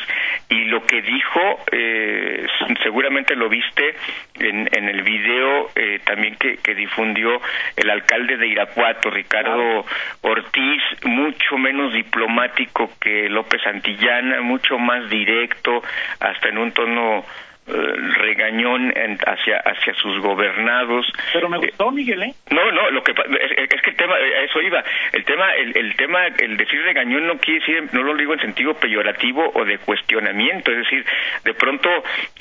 y 0.49 0.65
lo 0.65 0.85
que 0.85 1.01
dijo, 1.01 1.63
eh, 1.71 2.45
seguramente 2.83 3.35
lo 3.35 3.47
viste 3.47 3.95
en, 4.39 4.69
en 4.71 4.89
el 4.89 5.01
video 5.03 5.69
eh, 5.75 5.99
también 6.05 6.35
que, 6.35 6.57
que 6.57 6.75
difundió 6.75 7.41
el 7.75 7.89
alcalde 7.89 8.37
de 8.37 8.47
Irapuato, 8.47 9.09
Ricardo 9.09 9.85
Ortiz, 10.21 10.81
mucho 11.03 11.57
menos 11.57 11.93
diplomático 11.93 12.89
que 12.99 13.29
López 13.29 13.61
Santillana, 13.63 14.41
mucho 14.41 14.77
más 14.77 15.09
directo, 15.09 15.81
hasta 16.19 16.49
en 16.49 16.57
un 16.57 16.71
tono 16.71 17.25
eh, 17.71 17.93
regañón 18.17 18.93
hacia 19.25 19.57
hacia 19.57 19.93
sus 19.95 20.19
gobernados. 20.19 21.05
Pero 21.33 21.49
me 21.49 21.57
gustó, 21.57 21.91
Miguel, 21.91 22.23
¿eh? 22.23 22.33
No, 22.51 22.71
no, 22.71 22.89
lo 22.91 23.03
que 23.03 23.11
es, 23.11 23.81
que 23.81 23.89
el 23.91 23.95
tema, 23.95 24.15
eso 24.19 24.61
iba, 24.61 24.83
el 25.13 25.23
tema, 25.25 25.53
el, 25.55 25.77
el 25.77 25.95
tema, 25.95 26.27
el 26.27 26.57
decir 26.57 26.81
regañón 26.83 27.27
no 27.27 27.37
quiere 27.37 27.59
decir, 27.59 27.89
no 27.93 28.03
lo 28.03 28.15
digo 28.15 28.33
en 28.33 28.39
sentido 28.39 28.73
peyorativo 28.75 29.51
o 29.53 29.65
de 29.65 29.77
cuestionamiento, 29.79 30.71
es 30.71 30.77
decir, 30.79 31.05
de 31.43 31.53
pronto 31.53 31.89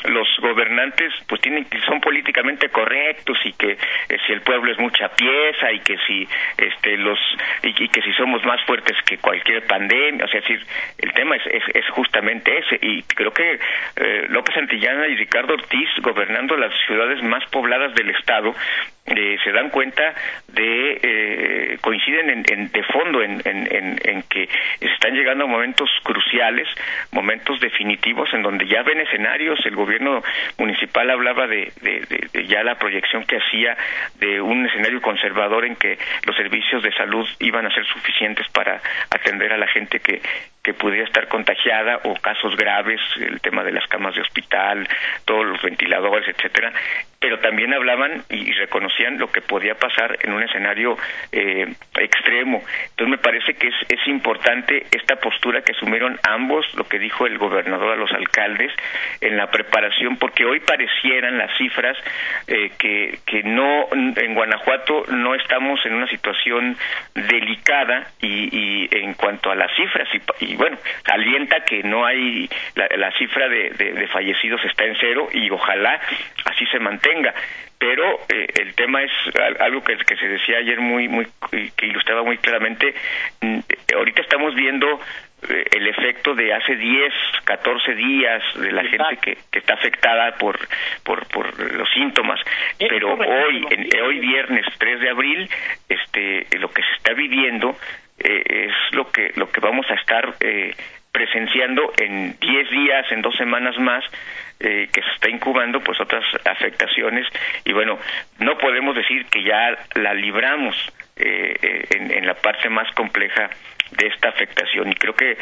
los 0.04 0.28
gobernantes 0.40 1.12
pues 1.26 1.40
tienen 1.40 1.66
son 1.86 2.00
políticamente 2.00 2.68
correctos 2.68 3.38
y 3.44 3.52
que 3.52 3.72
eh, 3.72 4.18
si 4.26 4.32
el 4.32 4.40
pueblo 4.42 4.72
es 4.72 4.78
mucha 4.78 5.08
pieza 5.08 5.72
y 5.72 5.80
que 5.80 5.96
si 6.06 6.26
este 6.56 6.96
los 6.96 7.18
y, 7.62 7.88
que 7.88 8.02
si 8.02 8.12
somos 8.14 8.44
más 8.44 8.60
fuertes 8.64 8.96
que 9.04 9.18
cualquier 9.18 9.64
pandemia, 9.66 10.24
o 10.24 10.28
sea, 10.28 10.40
es 10.40 10.48
decir, 10.48 10.66
el 10.98 11.12
tema 11.12 11.36
es, 11.36 11.62
es, 11.74 11.88
justamente 11.90 12.56
ese 12.58 12.78
y 12.80 13.02
creo 13.02 13.32
que 13.32 13.58
eh, 13.96 14.26
López 14.28 14.54
Santillana 14.54 15.08
y 15.08 15.16
Ricardo 15.20 15.52
Ortiz, 15.52 15.90
gobernando 16.00 16.56
las 16.56 16.72
ciudades 16.86 17.22
más 17.22 17.44
pobladas 17.50 17.94
del 17.94 18.08
Estado, 18.08 18.54
eh, 19.10 19.38
se 19.42 19.52
dan 19.52 19.70
cuenta 19.70 20.14
de 20.48 21.00
eh, 21.02 21.78
coinciden 21.80 22.44
en, 22.48 22.70
de 22.70 22.82
fondo 22.84 23.22
en, 23.22 23.40
en, 23.44 24.22
que 24.28 24.48
se 24.78 24.86
están 24.86 25.14
llegando 25.14 25.48
momentos 25.48 25.90
cruciales, 26.04 26.68
momentos 27.10 27.58
definitivos 27.60 28.32
en 28.32 28.42
donde 28.42 28.66
ya 28.66 28.82
ven 28.82 29.00
escenarios. 29.00 29.58
El 29.64 29.74
gobierno 29.74 30.22
municipal 30.58 31.10
hablaba 31.10 31.46
de, 31.46 31.72
de, 31.80 32.46
ya 32.46 32.62
la 32.62 32.76
proyección 32.76 33.24
que 33.24 33.38
hacía 33.38 33.76
de 34.20 34.40
un 34.40 34.66
escenario 34.66 35.00
conservador 35.00 35.64
en 35.64 35.76
que 35.76 35.98
los 36.24 36.36
servicios 36.36 36.82
de 36.82 36.92
salud 36.92 37.26
iban 37.40 37.66
a 37.66 37.74
ser 37.74 37.84
suficientes 37.86 38.46
para 38.48 38.80
atender 39.10 39.52
a 39.52 39.58
la 39.58 39.66
gente 39.66 39.98
que 40.00 40.20
que 40.62 40.74
pudiera 40.74 41.04
estar 41.04 41.26
contagiada 41.28 42.00
o 42.04 42.14
casos 42.16 42.54
graves, 42.54 43.00
el 43.16 43.40
tema 43.40 43.64
de 43.64 43.72
las 43.72 43.86
camas 43.86 44.14
de 44.14 44.20
hospital, 44.20 44.86
todos 45.24 45.46
los 45.46 45.62
ventiladores, 45.62 46.28
etcétera, 46.28 46.70
pero 47.20 47.38
también 47.38 47.74
hablaban 47.74 48.24
y, 48.30 48.50
reconocían 48.52 49.18
lo 49.18 49.30
que 49.30 49.42
podía 49.42 49.74
pasar 49.74 50.18
en 50.22 50.32
un 50.32 50.42
escenario 50.42 50.96
eh, 51.32 51.66
extremo. 51.98 52.62
Entonces 52.90 53.08
me 53.08 53.18
parece 53.18 53.54
que 53.54 53.68
es, 53.68 53.74
es 53.88 54.08
importante 54.08 54.86
esta 54.90 55.16
postura 55.16 55.60
que 55.60 55.72
asumieron 55.72 56.18
ambos, 56.22 56.66
lo 56.74 56.84
que 56.84 56.98
dijo 56.98 57.26
el 57.26 57.36
gobernador 57.36 57.92
a 57.92 57.96
los 57.96 58.10
alcaldes, 58.12 58.72
en 59.20 59.36
la 59.36 59.50
preparación, 59.50 60.16
porque 60.16 60.46
hoy 60.46 60.60
parecieran 60.60 61.36
las 61.36 61.54
cifras 61.58 61.96
eh, 62.46 62.70
que, 62.78 63.18
que 63.26 63.42
no, 63.42 63.88
en 63.92 64.34
Guanajuato 64.34 65.04
no 65.08 65.34
estamos 65.34 65.84
en 65.84 65.94
una 65.94 66.08
situación 66.08 66.76
delicada 67.14 68.08
y, 68.22 68.48
y 68.50 68.88
en 68.92 69.12
cuanto 69.12 69.50
a 69.50 69.54
las 69.54 69.70
cifras, 69.76 70.08
y, 70.40 70.56
bueno, 70.56 70.78
alienta 71.04 71.64
que 71.64 71.82
no 71.82 72.06
hay, 72.06 72.48
la, 72.74 72.88
la 72.96 73.12
cifra 73.18 73.46
de, 73.48 73.70
de, 73.70 73.92
de 73.92 74.06
fallecidos 74.08 74.64
está 74.64 74.84
en 74.84 74.96
cero 74.98 75.28
y 75.34 75.50
ojalá 75.50 76.00
así 76.46 76.64
se 76.66 76.78
mantenga 76.78 77.09
tenga. 77.12 77.34
Pero 77.78 78.20
eh, 78.28 78.46
el 78.60 78.74
tema 78.74 79.02
es 79.02 79.10
algo 79.58 79.82
que, 79.82 79.96
que, 79.96 80.16
se 80.16 80.28
decía 80.28 80.58
ayer 80.58 80.80
muy 80.80 81.08
muy 81.08 81.26
que 81.76 81.86
ilustraba 81.86 82.22
muy 82.22 82.36
claramente 82.36 82.94
mm, 83.40 83.60
ahorita 83.96 84.22
estamos 84.22 84.54
viendo 84.54 85.00
eh, 85.48 85.64
el 85.72 85.86
efecto 85.86 86.34
de 86.34 86.52
hace 86.52 86.76
10, 86.76 87.12
14 87.44 87.94
días 87.94 88.42
de 88.56 88.72
la 88.72 88.84
gente 88.84 89.16
que, 89.22 89.38
que, 89.50 89.58
está 89.58 89.74
afectada 89.74 90.32
por, 90.36 90.58
por, 91.02 91.26
por 91.28 91.58
los 91.72 91.88
síntomas, 91.92 92.38
pero 92.78 93.14
hoy, 93.14 93.66
en, 93.70 93.88
hoy 94.02 94.18
viernes 94.18 94.66
3 94.78 95.00
de 95.00 95.08
abril, 95.08 95.48
este, 95.88 96.46
lo 96.58 96.70
que 96.70 96.82
se 96.82 96.92
está 96.98 97.14
viviendo 97.14 97.74
eh, 98.18 98.42
es 98.68 98.94
lo 98.94 99.10
que, 99.10 99.32
lo 99.36 99.50
que 99.50 99.60
vamos 99.60 99.86
a 99.90 99.94
estar 99.94 100.34
eh, 100.40 100.74
presenciando 101.10 101.90
en 101.96 102.38
10 102.38 102.70
días, 102.70 103.10
en 103.10 103.22
dos 103.22 103.34
semanas 103.36 103.78
más, 103.78 104.04
eh, 104.60 104.88
que 104.92 105.02
se 105.02 105.10
está 105.12 105.30
incubando 105.30 105.80
pues 105.80 106.00
otras 106.00 106.24
afectaciones. 106.44 107.26
Y 107.64 107.72
bueno, 107.72 107.98
no 108.38 108.58
podemos 108.58 108.94
decir 108.94 109.26
que 109.26 109.42
ya 109.42 109.76
la 109.94 110.14
libramos 110.14 110.76
eh, 111.16 111.56
eh, 111.62 111.86
en, 111.96 112.10
en 112.10 112.26
la 112.26 112.34
parte 112.34 112.68
más 112.68 112.90
compleja 112.94 113.50
de 113.90 114.06
esta 114.06 114.28
afectación. 114.28 114.90
Y 114.90 114.94
creo 114.94 115.14
que 115.14 115.36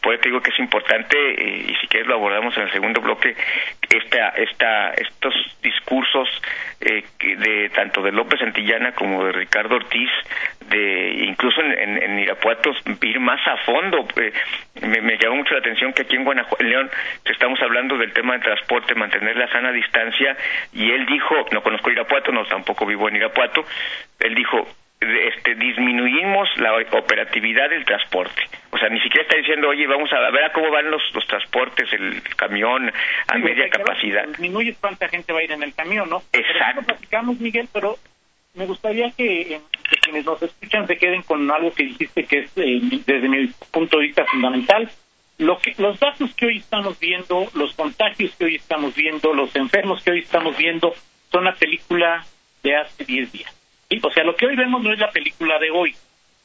por 0.00 0.14
eso 0.14 0.22
digo 0.24 0.40
que 0.40 0.50
es 0.50 0.58
importante 0.58 1.16
eh, 1.16 1.66
y 1.68 1.74
si 1.76 1.86
quieres 1.86 2.08
lo 2.08 2.14
abordamos 2.14 2.56
en 2.56 2.64
el 2.64 2.72
segundo 2.72 3.00
bloque 3.00 3.34
esta 3.88 4.28
esta 4.30 4.90
estos 4.94 5.34
discursos 5.62 6.28
eh, 6.80 7.04
de 7.18 7.70
tanto 7.70 8.02
de 8.02 8.12
López 8.12 8.40
Antillana 8.42 8.92
como 8.92 9.24
de 9.24 9.32
Ricardo 9.32 9.76
Ortiz 9.76 10.10
de 10.68 11.24
incluso 11.26 11.60
en, 11.62 12.02
en, 12.02 12.18
Irapuato 12.18 12.72
ir 13.02 13.20
más 13.20 13.40
a 13.46 13.56
fondo. 13.58 14.06
Eh, 14.16 14.32
me, 14.82 15.16
llamó 15.18 15.36
mucho 15.36 15.54
la 15.54 15.60
atención 15.60 15.92
que 15.92 16.02
aquí 16.02 16.16
en 16.16 16.24
Guanajuato 16.24 16.62
en 16.62 16.70
León 16.70 16.90
estamos 17.24 17.60
hablando 17.62 17.96
del 17.96 18.12
tema 18.12 18.34
de 18.34 18.40
transporte 18.40 18.94
mantener 18.94 19.36
la 19.36 19.48
sana 19.48 19.72
distancia 19.72 20.36
y 20.72 20.90
él 20.90 21.06
dijo 21.06 21.34
no 21.52 21.62
conozco 21.62 21.90
Irapuato 21.90 22.32
no 22.32 22.44
tampoco 22.44 22.84
vivo 22.86 23.08
en 23.08 23.16
Irapuato 23.16 23.64
él 24.20 24.34
dijo 24.34 24.66
disminuimos 25.54 26.48
la 26.56 26.74
operatividad 26.74 27.70
del 27.70 27.84
transporte. 27.84 28.42
O 28.70 28.78
sea, 28.78 28.88
ni 28.88 29.00
siquiera 29.00 29.22
está 29.22 29.36
diciendo, 29.36 29.68
oye, 29.68 29.86
vamos 29.86 30.12
a 30.12 30.30
ver 30.30 30.44
a 30.44 30.52
cómo 30.52 30.70
van 30.70 30.90
los, 30.90 31.02
los 31.14 31.26
transportes, 31.26 31.92
el 31.92 32.22
camión 32.36 32.90
a 33.28 33.38
media 33.38 33.68
capacidad. 33.68 34.26
Disminuye 34.28 34.74
cuánta 34.80 35.08
gente 35.08 35.32
va 35.32 35.40
a 35.40 35.44
ir 35.44 35.52
en 35.52 35.62
el 35.62 35.74
camión, 35.74 36.10
¿no? 36.10 36.22
Exacto. 36.32 36.82
Pero 36.82 36.86
platicamos, 36.86 37.38
Miguel, 37.38 37.68
pero 37.72 37.96
me 38.54 38.66
gustaría 38.66 39.10
que, 39.10 39.60
que, 39.88 39.96
quienes 40.02 40.24
nos 40.24 40.42
escuchan 40.42 40.86
se 40.86 40.96
queden 40.96 41.22
con 41.22 41.50
algo 41.50 41.72
que 41.72 41.84
dijiste 41.84 42.24
que 42.24 42.38
es, 42.40 42.52
eh, 42.56 42.80
desde 43.06 43.28
mi 43.28 43.46
punto 43.70 43.98
de 43.98 44.06
vista, 44.06 44.24
fundamental. 44.26 44.90
Lo 45.38 45.58
que, 45.58 45.74
los 45.78 45.98
datos 45.98 46.32
que 46.34 46.46
hoy 46.46 46.58
estamos 46.58 46.98
viendo, 47.00 47.48
los 47.54 47.74
contagios 47.74 48.34
que 48.36 48.44
hoy 48.44 48.54
estamos 48.56 48.94
viendo, 48.94 49.34
los 49.34 49.54
enfermos 49.56 50.02
que 50.02 50.12
hoy 50.12 50.20
estamos 50.20 50.56
viendo, 50.56 50.94
son 51.30 51.44
la 51.44 51.54
película 51.54 52.24
de 52.62 52.76
hace 52.76 53.04
10 53.04 53.32
días. 53.32 53.63
O 54.02 54.10
sea, 54.10 54.24
lo 54.24 54.34
que 54.34 54.46
hoy 54.46 54.56
vemos 54.56 54.82
no 54.82 54.92
es 54.92 54.98
la 54.98 55.10
película 55.10 55.58
de 55.58 55.70
hoy, 55.70 55.94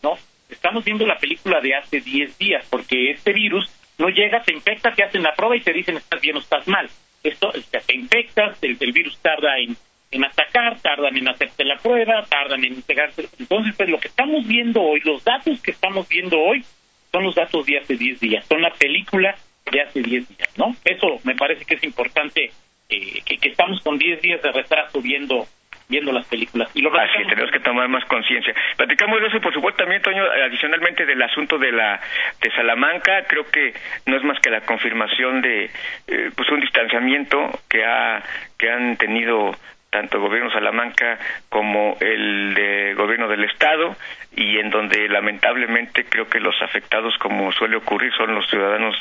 ¿no? 0.04 0.18
Estamos 0.50 0.84
viendo 0.84 1.06
la 1.06 1.18
película 1.18 1.60
de 1.62 1.76
hace 1.76 2.02
10 2.02 2.38
días, 2.38 2.66
porque 2.70 3.12
este 3.12 3.34
virus 3.34 3.70
no 3.98 4.10
llega, 4.10 4.42
te 4.42 4.54
infecta, 4.54 4.92
te 4.94 5.04
hacen 5.04 5.24
la 5.24 5.34
prueba 5.36 5.56
y 5.56 5.62
te 5.62 5.74
dicen 5.74 5.98
estás 5.98 6.22
bien 6.22 6.36
o 6.36 6.40
estás 6.40 6.68
mal. 6.68 6.90
Esto, 7.24 7.52
te 7.52 7.96
infectas, 7.96 8.58
el, 8.64 8.78
el 8.80 8.92
virus 8.92 9.18
tarda 9.20 9.58
en, 9.60 9.76
en 10.12 10.24
atacar, 10.24 10.80
tardan 10.80 11.16
en 11.18 11.28
hacerte 11.28 11.66
la 11.66 11.78
prueba, 11.78 12.26
tardan 12.26 12.64
en 12.64 12.74
integrarse. 12.74 13.28
Entonces, 13.38 13.76
pues 13.76 13.90
lo 13.90 14.00
que 14.00 14.08
estamos 14.08 14.48
viendo 14.48 14.82
hoy, 14.82 15.02
los 15.04 15.24
datos 15.24 15.62
que 15.62 15.72
estamos 15.72 16.08
viendo 16.08 16.40
hoy, 16.40 16.64
son 17.12 17.24
los 17.24 17.36
datos 17.36 17.66
de 17.66 17.78
hace 17.78 17.96
10 17.96 18.20
días, 18.20 18.46
son 18.48 18.62
la 18.62 18.74
película 18.74 19.36
de 19.72 19.82
hace 19.82 20.02
10 20.02 20.30
días, 20.30 20.58
¿no? 20.58 20.76
Eso 20.86 21.20
me 21.24 21.36
parece 21.36 21.66
que 21.66 21.76
es 21.76 21.84
importante, 21.84 22.52
eh, 22.90 23.22
que, 23.26 23.38
que 23.38 23.50
estamos 23.50 23.82
con 23.82 23.98
10 23.98 24.22
días 24.22 24.42
de 24.42 24.52
retraso 24.52 25.02
viendo 25.02 25.48
viendo 25.90 26.12
las 26.12 26.26
películas. 26.28 26.70
Y 26.76 26.82
lo 26.82 26.96
Así 27.00 27.26
tenemos 27.28 27.52
que 27.52 27.60
tomar 27.60 27.88
más 27.90 28.06
conciencia. 28.06 28.54
Platicamos 28.78 29.20
de 29.22 29.28
eso, 29.28 29.42
por 29.42 29.54
supuesto, 29.54 29.84
también, 29.84 30.02
Toño, 30.02 30.24
adicionalmente 30.46 31.06
del 31.06 31.22
asunto 31.22 31.58
de 31.58 31.72
la 31.72 32.00
de 32.42 32.52
Salamanca, 32.52 33.24
creo 33.28 33.50
que 33.50 33.74
no 34.06 34.16
es 34.16 34.24
más 34.24 34.40
que 34.40 34.50
la 34.50 34.62
confirmación 34.62 35.42
de 35.42 35.66
eh, 36.08 36.32
pues 36.36 36.50
un 36.50 36.60
distanciamiento 36.60 37.50
que 37.68 37.84
ha 37.84 38.22
que 38.58 38.70
han 38.70 38.98
tenido 38.98 39.56
tanto 39.90 40.18
el 40.18 40.24
gobierno 40.24 40.52
Salamanca 40.52 41.18
como 41.50 41.98
el 42.00 42.54
de 42.54 42.94
gobierno 42.94 43.28
del 43.28 43.46
estado 43.46 43.96
y 44.36 44.60
en 44.60 44.70
donde 44.70 45.10
lamentablemente 45.10 46.06
creo 46.06 46.30
que 46.30 46.40
los 46.40 46.62
afectados 46.62 47.18
como 47.18 47.52
suele 47.52 47.78
ocurrir 47.78 48.14
son 48.14 48.36
los 48.36 48.48
ciudadanos 48.50 48.96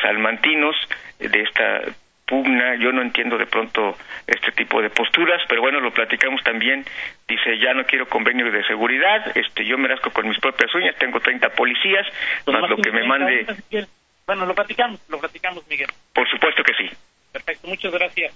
salmantinos 0.00 0.76
de 1.18 1.40
esta 1.40 1.82
pugna, 2.30 2.76
yo 2.76 2.92
no 2.92 3.02
entiendo 3.02 3.36
de 3.36 3.46
pronto 3.46 3.98
este 4.26 4.52
tipo 4.52 4.80
de 4.80 4.88
posturas, 4.88 5.42
pero 5.48 5.60
bueno, 5.60 5.80
lo 5.80 5.92
platicamos 5.92 6.40
también, 6.44 6.84
dice, 7.26 7.58
ya 7.58 7.74
no 7.74 7.84
quiero 7.84 8.08
convenio 8.08 8.50
de 8.50 8.64
seguridad, 8.64 9.36
este 9.36 9.66
yo 9.66 9.76
me 9.76 9.88
rasco 9.88 10.10
con 10.10 10.28
mis 10.28 10.38
propias 10.38 10.72
uñas, 10.74 10.94
tengo 10.96 11.18
30 11.18 11.50
policías, 11.50 12.06
pues 12.44 12.58
más 12.58 12.70
lo 12.70 12.76
que 12.76 12.92
me 12.92 13.04
mande... 13.04 13.46
Bueno, 14.26 14.46
lo 14.46 14.54
platicamos, 14.54 15.00
lo 15.08 15.18
platicamos, 15.18 15.66
Miguel. 15.68 15.88
Por 16.14 16.28
supuesto 16.30 16.62
que 16.62 16.72
sí. 16.74 16.88
Perfecto, 17.32 17.66
muchas 17.66 17.92
gracias. 17.92 18.32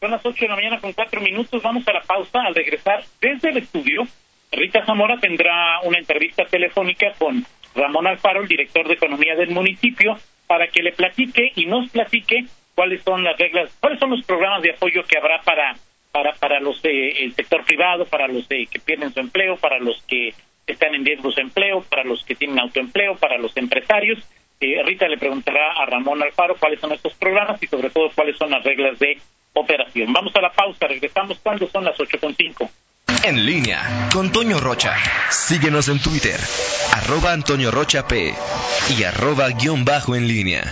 Son 0.00 0.10
las 0.10 0.24
8 0.24 0.34
de 0.40 0.48
la 0.48 0.56
mañana 0.56 0.80
con 0.80 0.94
4 0.94 1.20
minutos, 1.20 1.62
vamos 1.62 1.86
a 1.86 1.92
la 1.92 2.00
pausa, 2.00 2.40
al 2.40 2.54
regresar 2.54 3.04
desde 3.20 3.50
el 3.50 3.58
estudio, 3.58 4.06
Rita 4.50 4.84
Zamora 4.86 5.18
tendrá 5.18 5.80
una 5.82 5.98
entrevista 5.98 6.46
telefónica 6.46 7.12
con 7.18 7.44
Ramón 7.74 8.06
Alfaro, 8.06 8.40
el 8.40 8.48
director 8.48 8.88
de 8.88 8.94
Economía 8.94 9.34
del 9.34 9.50
municipio, 9.50 10.16
para 10.46 10.68
que 10.68 10.82
le 10.82 10.92
platique 10.92 11.52
y 11.56 11.66
nos 11.66 11.90
platique 11.90 12.46
cuáles 12.76 13.02
son 13.02 13.24
las 13.24 13.36
reglas, 13.36 13.76
cuáles 13.80 13.98
son 13.98 14.10
los 14.10 14.24
programas 14.24 14.62
de 14.62 14.70
apoyo 14.70 15.02
que 15.04 15.18
habrá 15.18 15.40
para 15.42 15.74
para 16.12 16.32
para 16.34 16.60
los 16.60 16.80
del 16.82 17.34
sector 17.34 17.64
privado, 17.64 18.04
para 18.06 18.28
los 18.28 18.46
que 18.46 18.68
pierden 18.84 19.12
su 19.12 19.18
empleo, 19.18 19.56
para 19.56 19.80
los 19.80 20.00
que 20.06 20.32
están 20.66 20.94
en 20.94 21.04
riesgo 21.04 21.32
de 21.32 21.42
empleo, 21.42 21.82
para 21.88 22.04
los 22.04 22.24
que 22.24 22.34
tienen 22.34 22.58
autoempleo, 22.58 23.16
para 23.16 23.38
los 23.38 23.56
empresarios. 23.56 24.18
Eh, 24.60 24.82
Rita 24.84 25.06
le 25.08 25.18
preguntará 25.18 25.72
a 25.72 25.86
Ramón 25.86 26.22
Alfaro 26.22 26.56
cuáles 26.56 26.80
son 26.80 26.92
estos 26.92 27.14
programas 27.14 27.62
y 27.62 27.66
sobre 27.66 27.90
todo 27.90 28.10
cuáles 28.14 28.36
son 28.36 28.50
las 28.50 28.64
reglas 28.64 28.98
de 28.98 29.18
operación. 29.52 30.12
Vamos 30.12 30.34
a 30.36 30.40
la 30.40 30.52
pausa, 30.52 30.86
regresamos 30.86 31.38
cuando 31.42 31.68
son 31.68 31.84
las 31.84 31.98
ocho 31.98 32.18
con 32.18 32.34
cinco. 32.34 32.70
En 33.24 33.44
línea 33.44 34.08
con 34.12 34.32
Toño 34.32 34.58
Rocha. 34.60 34.94
Síguenos 35.30 35.88
en 35.88 36.00
Twitter, 36.00 36.38
arroba 36.92 37.32
Antonio 37.32 37.70
Rocha 37.70 38.06
P 38.06 38.34
y 38.98 39.02
arroba 39.04 39.48
guion 39.50 39.84
bajo 39.84 40.16
en 40.16 40.26
línea. 40.26 40.62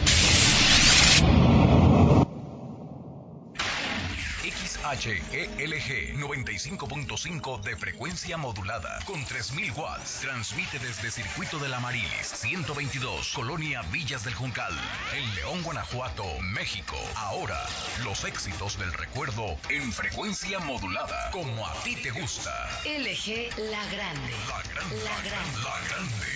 HELG 4.85 6.19
95.5 6.19 7.63
de 7.63 7.75
frecuencia 7.75 8.37
modulada 8.37 8.99
con 9.07 9.25
3000 9.25 9.73
watts. 9.73 10.21
Transmite 10.21 10.79
desde 10.79 11.11
Circuito 11.11 11.59
de 11.59 11.71
la 11.71 11.81
Marilis 11.81 12.27
122, 12.27 13.33
Colonia 13.33 13.81
Villas 13.91 14.25
del 14.25 14.35
Juncal, 14.35 14.75
en 15.17 15.35
León, 15.37 15.63
Guanajuato, 15.63 16.25
México. 16.43 16.97
Ahora, 17.17 17.59
los 18.05 18.25
éxitos 18.25 18.79
del 18.79 18.93
recuerdo 18.93 19.57
en 19.71 19.91
frecuencia 19.91 20.59
modulada, 20.59 21.31
como 21.31 21.67
a 21.67 21.73
ti 21.83 21.97
te 21.97 22.11
gusta. 22.11 22.53
LG 22.85 23.57
La 23.71 23.87
Grande. 23.87 24.33
La 24.49 24.63
grande. 24.71 24.97
La 25.03 25.21
grande. 25.23 25.61
La 25.65 25.89
grande. 25.89 26.27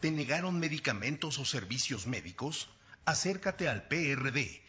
¿Te 0.00 0.10
negaron 0.10 0.60
medicamentos 0.60 1.38
o 1.38 1.46
servicios 1.46 2.06
médicos? 2.06 2.68
Acércate 3.06 3.70
al 3.70 3.88
PRD 3.88 4.68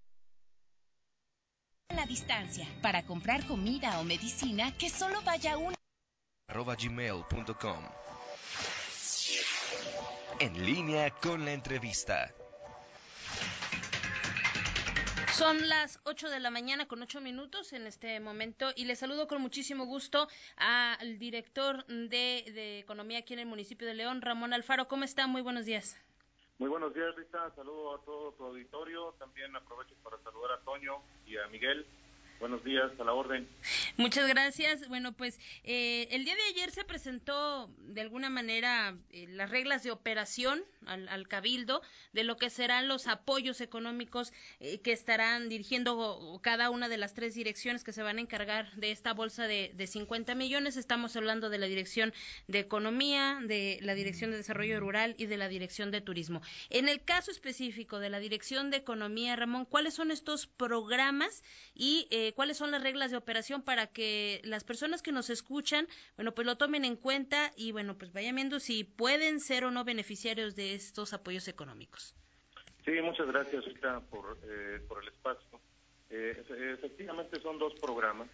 la 1.93 2.05
distancia 2.05 2.65
para 2.81 3.03
comprar 3.03 3.45
comida 3.45 3.99
o 3.99 4.03
medicina 4.03 4.71
que 4.77 4.89
solo 4.89 5.21
vaya 5.23 5.57
una 5.57 5.75
arroba 6.47 6.75
gmail.com 6.75 7.83
En 10.39 10.65
línea 10.65 11.11
con 11.11 11.45
la 11.45 11.53
entrevista. 11.53 12.33
Son 15.33 15.69
las 15.69 15.99
8 16.03 16.29
de 16.29 16.39
la 16.39 16.51
mañana 16.51 16.87
con 16.87 17.01
8 17.01 17.19
minutos 17.19 17.73
en 17.73 17.87
este 17.87 18.19
momento 18.19 18.71
y 18.75 18.85
les 18.85 18.99
saludo 18.99 19.27
con 19.27 19.41
muchísimo 19.41 19.85
gusto 19.85 20.27
al 20.57 21.17
director 21.17 21.85
de, 21.87 22.45
de 22.53 22.79
Economía 22.79 23.19
aquí 23.19 23.33
en 23.33 23.39
el 23.39 23.47
municipio 23.47 23.87
de 23.87 23.95
León, 23.95 24.21
Ramón 24.21 24.53
Alfaro. 24.53 24.87
¿Cómo 24.87 25.03
está? 25.03 25.27
Muy 25.27 25.41
buenos 25.41 25.65
días. 25.65 25.97
Muy 26.61 26.69
buenos 26.69 26.93
días, 26.93 27.15
Rita. 27.15 27.49
Saludo 27.55 27.95
a 27.95 28.05
todo 28.05 28.33
tu 28.33 28.45
auditorio. 28.45 29.15
También 29.17 29.55
aprovecho 29.55 29.95
para 30.03 30.19
saludar 30.19 30.51
a 30.51 30.63
Toño 30.63 31.01
y 31.25 31.35
a 31.35 31.47
Miguel. 31.47 31.87
Buenos 32.41 32.63
días, 32.63 32.91
a 32.99 33.03
la 33.03 33.13
orden. 33.13 33.47
Muchas 33.97 34.27
gracias. 34.27 34.87
Bueno, 34.89 35.13
pues 35.13 35.39
eh, 35.63 36.07
el 36.09 36.25
día 36.25 36.33
de 36.33 36.41
ayer 36.49 36.71
se 36.71 36.83
presentó 36.83 37.69
de 37.77 38.01
alguna 38.01 38.31
manera 38.31 38.97
eh, 39.11 39.27
las 39.29 39.51
reglas 39.51 39.83
de 39.83 39.91
operación 39.91 40.63
al, 40.87 41.27
Cabildo 41.27 41.83
de 42.13 42.23
lo 42.23 42.37
que 42.37 42.49
serán 42.49 42.87
los 42.87 43.05
apoyos 43.05 43.61
económicos 43.61 44.33
eh, 44.59 44.81
que 44.81 44.91
estarán 44.91 45.49
dirigiendo 45.49 46.39
cada 46.41 46.71
una 46.71 46.89
de 46.89 46.97
las 46.97 47.13
tres 47.13 47.35
direcciones 47.35 47.83
que 47.83 47.93
se 47.93 48.01
van 48.01 48.17
a 48.17 48.21
encargar 48.21 48.71
de 48.71 48.89
esta 48.89 49.13
bolsa 49.13 49.45
de, 49.45 49.71
de 49.75 49.85
50 49.85 50.33
millones. 50.33 50.77
Estamos 50.77 51.15
hablando 51.15 51.51
de 51.51 51.59
la 51.59 51.67
Dirección 51.67 52.11
de 52.47 52.57
Economía, 52.57 53.39
de 53.43 53.77
la 53.83 53.93
Dirección 53.93 54.31
de 54.31 54.37
Desarrollo 54.37 54.79
Rural 54.79 55.13
y 55.19 55.27
de 55.27 55.37
la 55.37 55.47
Dirección 55.47 55.91
de 55.91 56.01
Turismo. 56.01 56.41
En 56.71 56.89
el 56.89 57.03
caso 57.03 57.29
específico 57.29 57.99
de 57.99 58.09
la 58.09 58.19
Dirección 58.19 58.71
de 58.71 58.77
Economía, 58.77 59.35
Ramón, 59.35 59.65
¿cuáles 59.65 59.93
son 59.93 60.09
estos 60.09 60.47
programas 60.47 61.43
y 61.75 62.07
cuáles 62.33 62.57
son 62.57 62.71
las 62.71 62.83
reglas 62.83 63.11
de 63.11 63.17
operación 63.17 63.61
para 63.61 63.87
que 63.87 64.41
las 64.43 64.63
personas 64.63 65.01
que 65.01 65.11
nos 65.11 65.29
escuchan, 65.29 65.87
bueno, 66.15 66.33
pues 66.33 66.45
lo 66.45 66.57
tomen 66.57 66.85
en 66.85 66.95
cuenta 66.95 67.51
y 67.55 67.71
bueno, 67.71 67.97
pues 67.97 68.13
vayan 68.13 68.35
viendo 68.35 68.59
si 68.59 68.83
pueden 68.83 69.39
ser 69.39 69.65
o 69.65 69.71
no 69.71 69.83
beneficiarios 69.83 70.55
de 70.55 70.73
estos 70.73 71.13
apoyos 71.13 71.47
económicos. 71.47 72.15
Sí, 72.85 72.91
muchas 73.01 73.27
gracias, 73.27 73.65
Rita, 73.65 73.99
por, 74.09 74.37
eh, 74.43 74.81
por 74.87 75.01
el 75.03 75.09
espacio. 75.09 75.59
Eh, 76.09 76.43
efectivamente 76.73 77.39
son 77.39 77.59
dos 77.59 77.73
programas. 77.75 78.27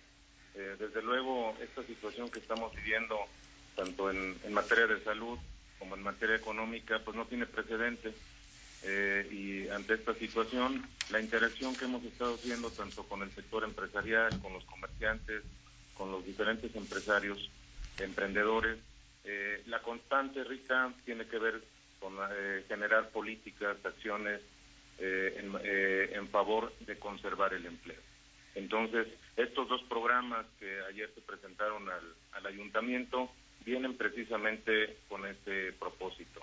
Eh, 0.55 0.75
desde 0.79 1.01
luego, 1.01 1.55
esta 1.61 1.83
situación 1.83 2.29
que 2.29 2.39
estamos 2.39 2.73
viviendo, 2.75 3.17
tanto 3.75 4.09
en, 4.09 4.35
en 4.43 4.53
materia 4.53 4.87
de 4.87 5.03
salud 5.03 5.37
como 5.77 5.95
en 5.95 6.01
materia 6.01 6.35
económica, 6.35 6.99
pues 7.03 7.15
no 7.15 7.25
tiene 7.25 7.45
precedentes. 7.45 8.15
Eh, 8.83 9.27
y 9.31 9.69
ante 9.69 9.95
esta 9.95 10.13
situación, 10.13 10.87
la 11.09 11.19
interacción 11.19 11.75
que 11.75 11.85
hemos 11.85 12.03
estado 12.03 12.35
haciendo 12.35 12.69
tanto 12.71 13.03
con 13.03 13.21
el 13.21 13.31
sector 13.31 13.63
empresarial, 13.63 14.39
con 14.41 14.53
los 14.53 14.63
comerciantes, 14.65 15.43
con 15.95 16.11
los 16.11 16.25
diferentes 16.25 16.75
empresarios, 16.75 17.49
emprendedores, 17.99 18.77
eh, 19.23 19.63
la 19.65 19.81
constante, 19.81 20.43
Rita, 20.43 20.93
tiene 21.05 21.25
que 21.25 21.39
ver 21.39 21.61
con 21.99 22.13
eh, 22.31 22.63
generar 22.67 23.09
políticas, 23.09 23.77
acciones 23.83 24.41
en, 24.99 25.53
en 25.63 26.27
favor 26.29 26.73
de 26.79 26.97
conservar 26.97 27.53
el 27.53 27.67
empleo. 27.67 27.99
Entonces, 28.55 29.07
estos 29.35 29.69
dos 29.69 29.83
programas 29.83 30.43
que 30.59 30.81
ayer 30.89 31.11
se 31.13 31.21
presentaron 31.21 31.87
al, 31.87 32.15
al 32.31 32.45
ayuntamiento 32.47 33.31
vienen 33.63 33.95
precisamente 33.95 34.97
con 35.07 35.27
este 35.27 35.73
propósito, 35.73 36.41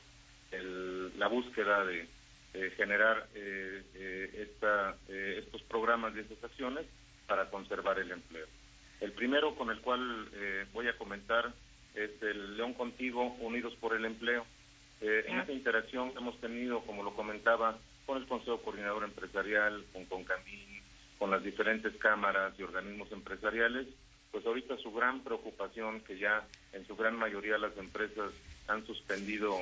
el, 0.53 1.19
la 1.19 1.27
búsqueda 1.27 1.85
de 1.85 2.07
eh, 2.57 2.71
generar 2.77 3.27
eh, 3.35 3.83
eh, 3.95 4.47
esta, 4.49 4.97
estos 5.09 5.61
programas 5.63 6.15
y 6.15 6.21
estas 6.21 6.45
acciones 6.45 6.87
para 7.27 7.51
conservar 7.51 7.99
el 7.99 8.13
empleo. 8.13 8.47
El 9.01 9.11
primero 9.11 9.57
con 9.57 9.71
el 9.71 9.81
cual 9.81 10.29
voy 10.73 10.87
a 10.87 10.97
comentar 10.97 11.53
es 11.95 12.11
el 12.23 12.57
León 12.57 12.75
Contigo, 12.75 13.35
Unidos 13.41 13.75
por 13.81 13.97
el 13.97 14.05
Empleo. 14.05 14.47
en 15.01 15.41
esta 15.41 15.53
interacción 15.53 16.13
hemos 16.17 16.41
tenido, 16.41 16.81
como 16.83 17.03
lo 17.03 17.15
comentaba, 17.15 17.77
con 18.07 18.19
el 18.19 18.27
Consejo 18.29 18.63
Coordinador 18.63 19.03
Empresarial, 19.03 19.85
con 19.93 20.05
Concamín, 20.05 20.81
con 21.19 21.31
las 21.33 21.43
diferentes 21.43 21.95
cámaras 21.97 22.55
y 22.59 22.63
organismos 22.63 23.11
empresariales, 23.11 23.89
pues 24.31 24.47
ahorita 24.47 24.77
su 24.79 24.93
gran 24.93 25.25
preocupación, 25.25 26.03
que 26.03 26.19
ya 26.19 26.47
en 26.73 26.87
su 26.87 26.95
gran 26.95 27.17
mayoría 27.17 27.59
las 27.59 27.77
empresas 27.77 28.33
han 28.69 28.87
suspendido 28.87 29.59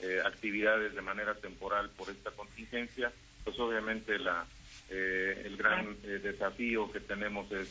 eh, 0.00 0.20
actividades 0.24 0.94
de 0.94 1.00
manera 1.00 1.34
temporal 1.34 1.88
por 1.90 2.10
esta 2.10 2.30
contingencia, 2.32 3.10
pues 3.44 3.58
obviamente 3.58 4.18
la 4.18 4.44
eh, 4.90 5.42
el 5.44 5.56
gran 5.56 5.96
eh, 6.04 6.20
desafío 6.22 6.92
que 6.92 7.00
tenemos 7.00 7.50
es 7.50 7.68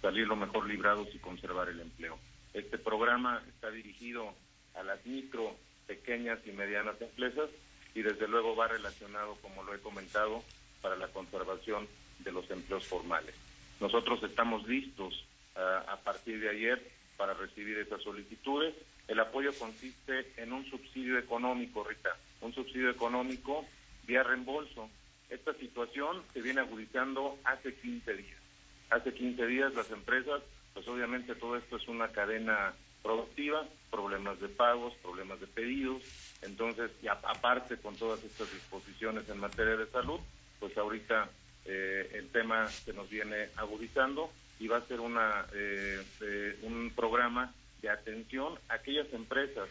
salir 0.00 0.26
lo 0.26 0.36
mejor 0.36 0.66
librados 0.68 1.08
y 1.12 1.18
conservar 1.18 1.68
el 1.68 1.80
empleo. 1.80 2.18
Este 2.52 2.78
programa 2.78 3.42
está 3.48 3.70
dirigido 3.70 4.32
a 4.74 4.82
las 4.84 5.04
micro, 5.04 5.56
pequeñas 5.86 6.38
y 6.46 6.52
medianas 6.52 7.00
empresas 7.00 7.50
y 7.94 8.02
desde 8.02 8.28
luego 8.28 8.54
va 8.54 8.68
relacionado, 8.68 9.36
como 9.42 9.64
lo 9.64 9.74
he 9.74 9.80
comentado, 9.80 10.44
para 10.82 10.96
la 10.96 11.08
conservación 11.08 11.88
de 12.20 12.32
los 12.32 12.48
empleos 12.50 12.86
formales. 12.86 13.34
Nosotros 13.80 14.22
estamos 14.22 14.66
listos 14.68 15.26
a 15.56 15.98
partir 16.04 16.40
de 16.40 16.50
ayer 16.50 16.82
para 17.24 17.32
recibir 17.38 17.78
esas 17.78 18.02
solicitudes 18.02 18.74
el 19.08 19.18
apoyo 19.18 19.50
consiste 19.58 20.30
en 20.36 20.52
un 20.52 20.68
subsidio 20.68 21.18
económico, 21.18 21.82
Rita, 21.82 22.14
un 22.42 22.52
subsidio 22.52 22.90
económico 22.90 23.64
vía 24.06 24.22
reembolso. 24.22 24.90
Esta 25.30 25.54
situación 25.54 26.22
se 26.34 26.42
viene 26.42 26.60
agudizando 26.60 27.38
hace 27.44 27.74
15 27.74 28.12
días. 28.14 28.38
hace 28.90 29.14
15 29.14 29.46
días 29.46 29.74
las 29.74 29.90
empresas, 29.90 30.42
pues 30.74 30.86
obviamente 30.86 31.34
todo 31.34 31.56
esto 31.56 31.76
es 31.76 31.88
una 31.88 32.08
cadena 32.08 32.74
productiva, 33.02 33.66
problemas 33.90 34.38
de 34.40 34.48
pagos, 34.48 34.92
problemas 35.02 35.40
de 35.40 35.46
pedidos, 35.46 36.02
entonces, 36.42 36.90
y 37.02 37.08
aparte 37.08 37.78
con 37.78 37.96
todas 37.96 38.22
estas 38.22 38.52
disposiciones 38.52 39.26
en 39.30 39.38
materia 39.38 39.76
de 39.76 39.86
salud, 39.86 40.20
pues 40.60 40.76
ahorita 40.76 41.30
eh, 41.64 42.10
el 42.12 42.28
tema 42.28 42.68
se 42.68 42.92
nos 42.92 43.08
viene 43.08 43.48
agudizando 43.56 44.30
y 44.60 44.68
va 44.68 44.78
a 44.78 44.86
ser 44.86 45.00
una, 45.00 45.46
eh, 45.52 46.58
un 46.62 46.92
programa 46.94 47.52
de 47.82 47.90
atención 47.90 48.58
a 48.68 48.74
aquellas 48.74 49.12
empresas 49.12 49.68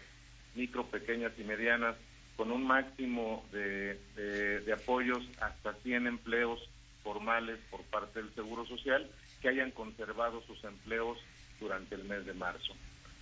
micro, 0.56 0.86
pequeñas 0.86 1.32
y 1.38 1.44
medianas 1.44 1.96
con 2.36 2.52
un 2.52 2.66
máximo 2.66 3.46
de, 3.52 4.00
de, 4.16 4.74
apoyos 4.74 5.24
hasta 5.40 5.74
100 5.74 6.08
empleos 6.08 6.70
formales 7.04 7.60
por 7.70 7.82
parte 7.84 8.22
del 8.22 8.34
Seguro 8.34 8.66
Social 8.66 9.10
que 9.42 9.50
hayan 9.50 9.72
conservado 9.72 10.42
sus 10.44 10.64
empleos 10.64 11.20
durante 11.60 11.96
el 11.96 12.06
mes 12.06 12.26
de 12.26 12.34
marzo. 12.34 12.74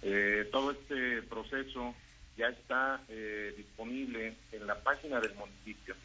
Eh, 0.01 0.47
todo 0.51 0.71
este 0.71 1.21
proceso 1.23 1.93
ya 2.37 2.47
está 2.47 3.03
eh, 3.09 3.53
disponible 3.57 4.35
en 4.51 4.65
la 4.65 4.75
página 4.75 5.19
del 5.19 5.33
municipio, 5.35 5.95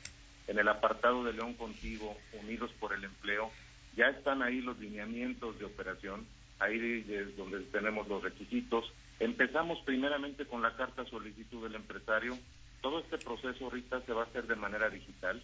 en 0.48 0.58
el 0.58 0.68
apartado 0.68 1.22
de 1.24 1.32
León 1.32 1.54
Contigo, 1.54 2.16
Unidos 2.42 2.72
por 2.80 2.92
el 2.92 3.04
Empleo. 3.04 3.50
Ya 3.96 4.08
están 4.08 4.42
ahí 4.42 4.60
los 4.60 4.78
lineamientos 4.78 5.58
de 5.58 5.64
operación, 5.64 6.26
ahí 6.58 7.04
es 7.08 7.36
donde 7.36 7.60
tenemos 7.60 8.06
los 8.08 8.22
requisitos. 8.22 8.92
Empezamos 9.18 9.78
primeramente 9.86 10.44
con 10.44 10.60
la 10.60 10.76
carta 10.76 11.04
solicitud 11.06 11.62
del 11.62 11.76
empresario. 11.76 12.38
Todo 12.82 13.00
este 13.00 13.16
proceso 13.16 13.64
ahorita 13.64 14.02
se 14.02 14.12
va 14.12 14.22
a 14.22 14.26
hacer 14.26 14.46
de 14.46 14.56
manera 14.56 14.90
digital 14.90 15.42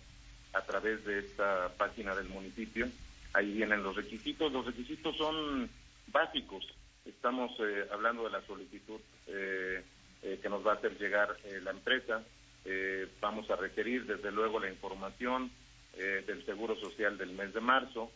a 0.52 0.60
través 0.60 1.02
de 1.06 1.20
esta 1.20 1.70
página 1.78 2.14
del 2.14 2.28
municipio. 2.28 2.88
Ahí 3.32 3.54
vienen 3.54 3.82
los 3.82 3.96
requisitos. 3.96 4.52
Los 4.52 4.66
requisitos 4.66 5.16
son 5.16 5.70
básicos. 6.08 6.66
Estamos 7.06 7.50
eh, 7.60 7.86
hablando 7.90 8.24
de 8.24 8.30
la 8.30 8.42
solicitud 8.42 9.00
eh, 9.28 9.82
eh, 10.22 10.38
que 10.42 10.48
nos 10.50 10.64
va 10.64 10.72
a 10.72 10.74
hacer 10.76 10.98
llegar 10.98 11.36
la 11.62 11.70
empresa. 11.70 12.22
vamos 13.20 13.50
a 13.50 13.56
requerir, 13.56 14.06
desde 14.06 14.30
luego, 14.30 14.60
la 14.60 14.70
información 14.70 15.50
del 15.96 16.44
Seguro 16.46 16.76
Social 16.76 17.18
del 17.18 17.32
mes 17.32 17.52
de 17.52 17.60
marzo. 17.60 18.10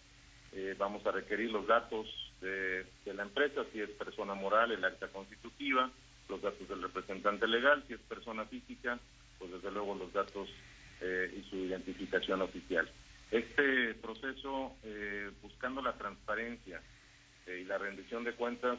Vamos 0.79 1.05
a 1.07 1.13
requerir 1.13 1.51
los 1.51 1.67
datos 1.67 2.07
de, 2.41 2.85
de, 3.05 3.15
la 3.15 3.23
empresa, 3.23 3.65
si 3.73 3.81
es 3.81 3.91
persona 3.91 4.35
moral, 4.35 4.73
el 4.73 4.85
acta 4.85 5.09
constitutiva, 5.09 5.91
los 6.29 6.41
datos 6.41 6.69
del 6.69 6.83
representante 6.83 7.47
legal, 7.47 7.85
si 7.87 7.95
es 7.95 8.01
persona 8.01 8.45
física, 8.47 8.99
pues 9.39 9.53
desde 9.53 9.71
luego 9.71 9.95
los 9.95 10.13
datos 10.13 10.49
y 11.01 11.43
su 11.51 11.57
identificación 11.57 12.41
oficial. 12.41 12.89
Este 13.31 13.95
proceso, 13.95 14.75
buscando 15.43 15.83
la 15.83 15.93
transparencia, 15.93 16.81
y 17.47 17.65
la 17.65 17.79
rendición 17.79 18.25
de 18.25 18.33
cuentas 18.33 18.79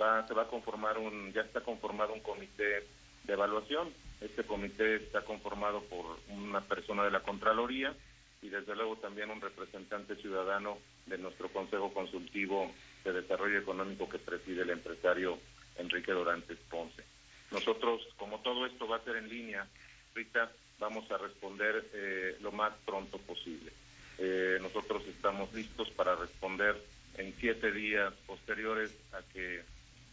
va, 0.00 0.26
se 0.26 0.34
va 0.34 0.42
a 0.42 0.48
conformar 0.48 0.98
un, 0.98 1.32
ya 1.32 1.42
está 1.42 1.60
conformado 1.60 2.12
un 2.12 2.20
comité 2.20 2.84
de 3.24 3.32
evaluación. 3.32 3.90
Este 4.20 4.42
comité 4.44 4.96
está 4.96 5.22
conformado 5.22 5.82
por 5.84 6.18
una 6.28 6.60
persona 6.62 7.04
de 7.04 7.10
la 7.10 7.20
Contraloría 7.20 7.94
y 8.42 8.48
desde 8.48 8.74
luego 8.74 8.96
también 8.96 9.30
un 9.30 9.40
representante 9.40 10.16
ciudadano 10.16 10.78
de 11.06 11.18
nuestro 11.18 11.48
Consejo 11.48 11.92
Consultivo 11.92 12.72
de 13.04 13.12
Desarrollo 13.12 13.58
Económico 13.58 14.08
que 14.08 14.18
preside 14.18 14.62
el 14.62 14.70
empresario 14.70 15.38
Enrique 15.76 16.12
Dorantes 16.12 16.58
Ponce. 16.70 17.02
Nosotros, 17.50 18.02
como 18.16 18.40
todo 18.40 18.66
esto 18.66 18.86
va 18.86 18.96
a 18.96 19.04
ser 19.04 19.16
en 19.16 19.28
línea, 19.28 19.66
Rita, 20.14 20.50
vamos 20.78 21.10
a 21.10 21.18
responder 21.18 21.88
eh, 21.92 22.36
lo 22.40 22.52
más 22.52 22.72
pronto 22.84 23.18
posible. 23.18 23.72
Eh, 24.18 24.58
nosotros 24.60 25.02
estamos 25.06 25.52
listos 25.54 25.90
para 25.90 26.16
responder 26.16 26.76
en 27.16 27.34
siete 27.38 27.72
días 27.72 28.12
posteriores 28.26 28.92
a 29.12 29.22
que 29.32 29.62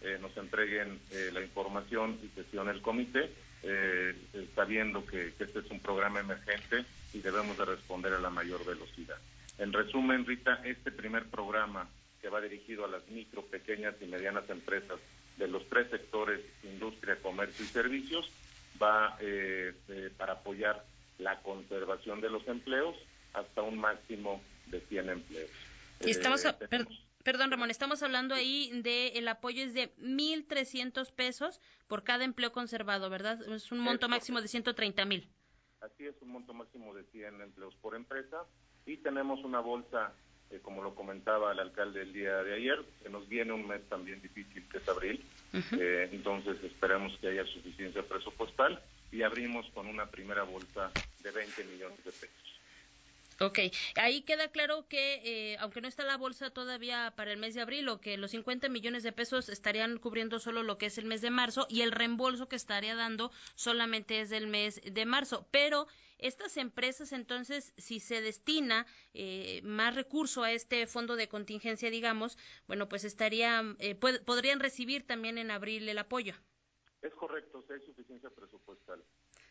eh, 0.02 0.18
nos 0.22 0.36
entreguen 0.38 1.00
eh, 1.12 1.30
la 1.34 1.42
información 1.42 2.20
y 2.24 2.28
sesión 2.40 2.70
el 2.70 2.82
comité, 2.82 3.32
eh, 3.64 4.14
sabiendo 4.56 5.06
que, 5.06 5.28
este 5.28 5.60
es 5.60 5.72
un 5.72 5.80
programa 5.80 6.20
emergente 6.20 6.86
y 7.14 7.20
debemos 7.20 7.58
de 7.58 7.66
responder 7.66 8.14
a 8.14 8.20
la 8.20 8.30
mayor 8.30 8.66
velocidad. 8.66 9.18
En 9.58 9.72
resumen, 9.72 10.26
Rita, 10.26 10.62
este 10.64 10.92
primer 10.92 11.26
programa 11.26 11.88
que 12.22 12.30
va 12.30 12.42
dirigido 12.42 12.86
a 12.86 12.90
las 12.90 13.08
micro, 13.08 13.44
pequeñas 13.46 13.96
y 14.02 14.06
medianas 14.06 14.50
empresas 14.50 15.00
de 15.38 15.48
los 15.48 15.68
tres 15.70 15.90
sectores, 15.90 16.42
industria, 16.64 17.18
comercio 17.22 17.66
y 17.66 17.68
servicios, 17.68 18.30
va 18.82 19.18
para 20.18 20.34
apoyar 20.34 20.84
la 21.20 21.40
conservación 21.42 22.22
de 22.22 22.30
los 22.30 22.46
empleos 22.48 22.96
hasta 23.34 23.62
un 23.62 23.78
máximo 23.78 24.42
de 24.68 24.82
100 24.82 25.10
empleos. 25.10 25.50
Y 26.02 26.10
estamos, 26.12 26.46
perdón 27.26 27.50
Ramón, 27.50 27.72
estamos 27.72 28.04
hablando 28.04 28.36
ahí 28.36 28.70
de 28.84 29.08
el 29.16 29.28
apoyo 29.28 29.64
es 29.64 29.74
de 29.74 29.94
1.300 29.98 31.12
pesos 31.12 31.60
por 31.88 32.04
cada 32.04 32.24
empleo 32.24 32.52
conservado, 32.52 33.10
¿verdad? 33.10 33.42
Es 33.52 33.72
un 33.72 33.80
monto 33.80 34.08
máximo 34.08 34.42
de 34.42 34.48
130 34.48 35.04
mil. 35.06 35.28
Así 35.82 36.06
es, 36.06 36.16
un 36.22 36.30
monto 36.30 36.54
máximo 36.54 36.94
de 36.94 37.04
100 37.06 37.42
empleos 37.42 37.76
por 37.82 37.96
empresa. 37.96 38.44
Y 38.86 38.98
tenemos 38.98 39.44
una 39.44 39.60
bolsa, 39.60 40.14
eh, 40.52 40.60
como 40.62 40.84
lo 40.84 40.94
comentaba 40.94 41.52
el 41.52 41.60
alcalde 41.60 42.04
el 42.04 42.14
día 42.14 42.44
de 42.44 42.54
ayer, 42.54 42.86
que 43.02 43.10
nos 43.10 43.28
viene 43.28 43.54
un 43.54 43.68
mes 43.68 43.82
también 43.90 44.22
difícil, 44.22 44.70
que 44.70 44.78
es 44.78 44.88
abril. 44.88 45.26
Eh, 45.52 46.10
entonces 46.12 46.64
esperamos 46.64 47.18
que 47.20 47.30
haya 47.30 47.46
suficiencia 47.48 48.04
presupuestal 48.04 48.80
y 49.12 49.24
abrimos 49.24 49.68
con 49.72 49.88
una 49.88 50.06
primera 50.06 50.44
bolsa 50.44 50.92
de 51.24 51.32
20 51.32 51.64
millones 51.66 52.04
de 52.04 52.12
pesos. 52.12 52.55
Ok, 53.42 53.60
ahí 53.96 54.22
queda 54.22 54.50
claro 54.50 54.88
que, 54.88 55.22
eh, 55.26 55.58
aunque 55.60 55.82
no 55.82 55.90
está 55.90 56.06
la 56.06 56.16
bolsa 56.16 56.52
todavía 56.52 57.14
para 57.18 57.34
el 57.34 57.38
mes 57.38 57.54
de 57.54 57.62
abril, 57.62 57.90
o 57.90 58.00
que 58.00 58.16
los 58.16 58.32
50 58.32 58.70
millones 58.70 59.04
de 59.04 59.12
pesos 59.12 59.50
estarían 59.50 59.98
cubriendo 59.98 60.40
solo 60.40 60.64
lo 60.64 60.78
que 60.78 60.86
es 60.86 60.98
el 60.98 61.06
mes 61.06 61.22
de 61.22 61.32
marzo 61.32 61.68
y 61.70 61.82
el 61.82 61.92
reembolso 61.92 62.48
que 62.48 62.56
estaría 62.56 62.96
dando 62.96 63.32
solamente 63.56 64.22
es 64.22 64.30
del 64.30 64.48
mes 64.48 64.82
de 64.86 65.06
marzo. 65.06 65.48
Pero 65.52 65.88
estas 66.18 66.56
empresas, 66.56 67.12
entonces, 67.12 67.74
si 67.78 68.00
se 68.00 68.22
destina 68.22 68.86
eh, 69.14 69.62
más 69.64 69.96
recurso 69.96 70.44
a 70.44 70.54
este 70.54 70.88
fondo 70.88 71.18
de 71.18 71.28
contingencia, 71.28 71.90
digamos, 71.90 72.38
bueno, 72.68 72.88
pues 72.88 73.04
estarían, 73.04 73.76
eh, 73.80 73.96
podrían 73.96 74.62
recibir 74.62 75.06
también 75.06 75.38
en 75.38 75.52
abril 75.52 75.90
el 75.90 75.98
apoyo. 75.98 76.36
Es 77.02 77.14
correcto, 77.16 77.64
si 77.68 77.74
hay 77.74 77.82
suficiencia 77.82 78.30
presupuestal. 78.30 79.04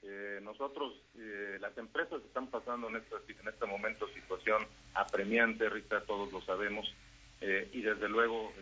Eh, 0.07 0.41
nosotros, 0.43 0.93
eh, 1.19 1.57
las 1.61 1.77
empresas 1.79 2.23
están 2.25 2.49
pasando 2.49 2.89
en 2.89 2.97
este, 2.97 3.15
en 3.41 3.49
este 3.49 3.65
momento 3.65 4.07
situación 4.09 4.67
apremiante, 4.93 5.71
Rita, 5.71 6.03
todos 6.03 6.31
lo 6.31 6.43
sabemos, 6.43 6.93
eh, 7.41 7.71
y 7.73 7.81
desde 7.81 8.09
luego 8.09 8.53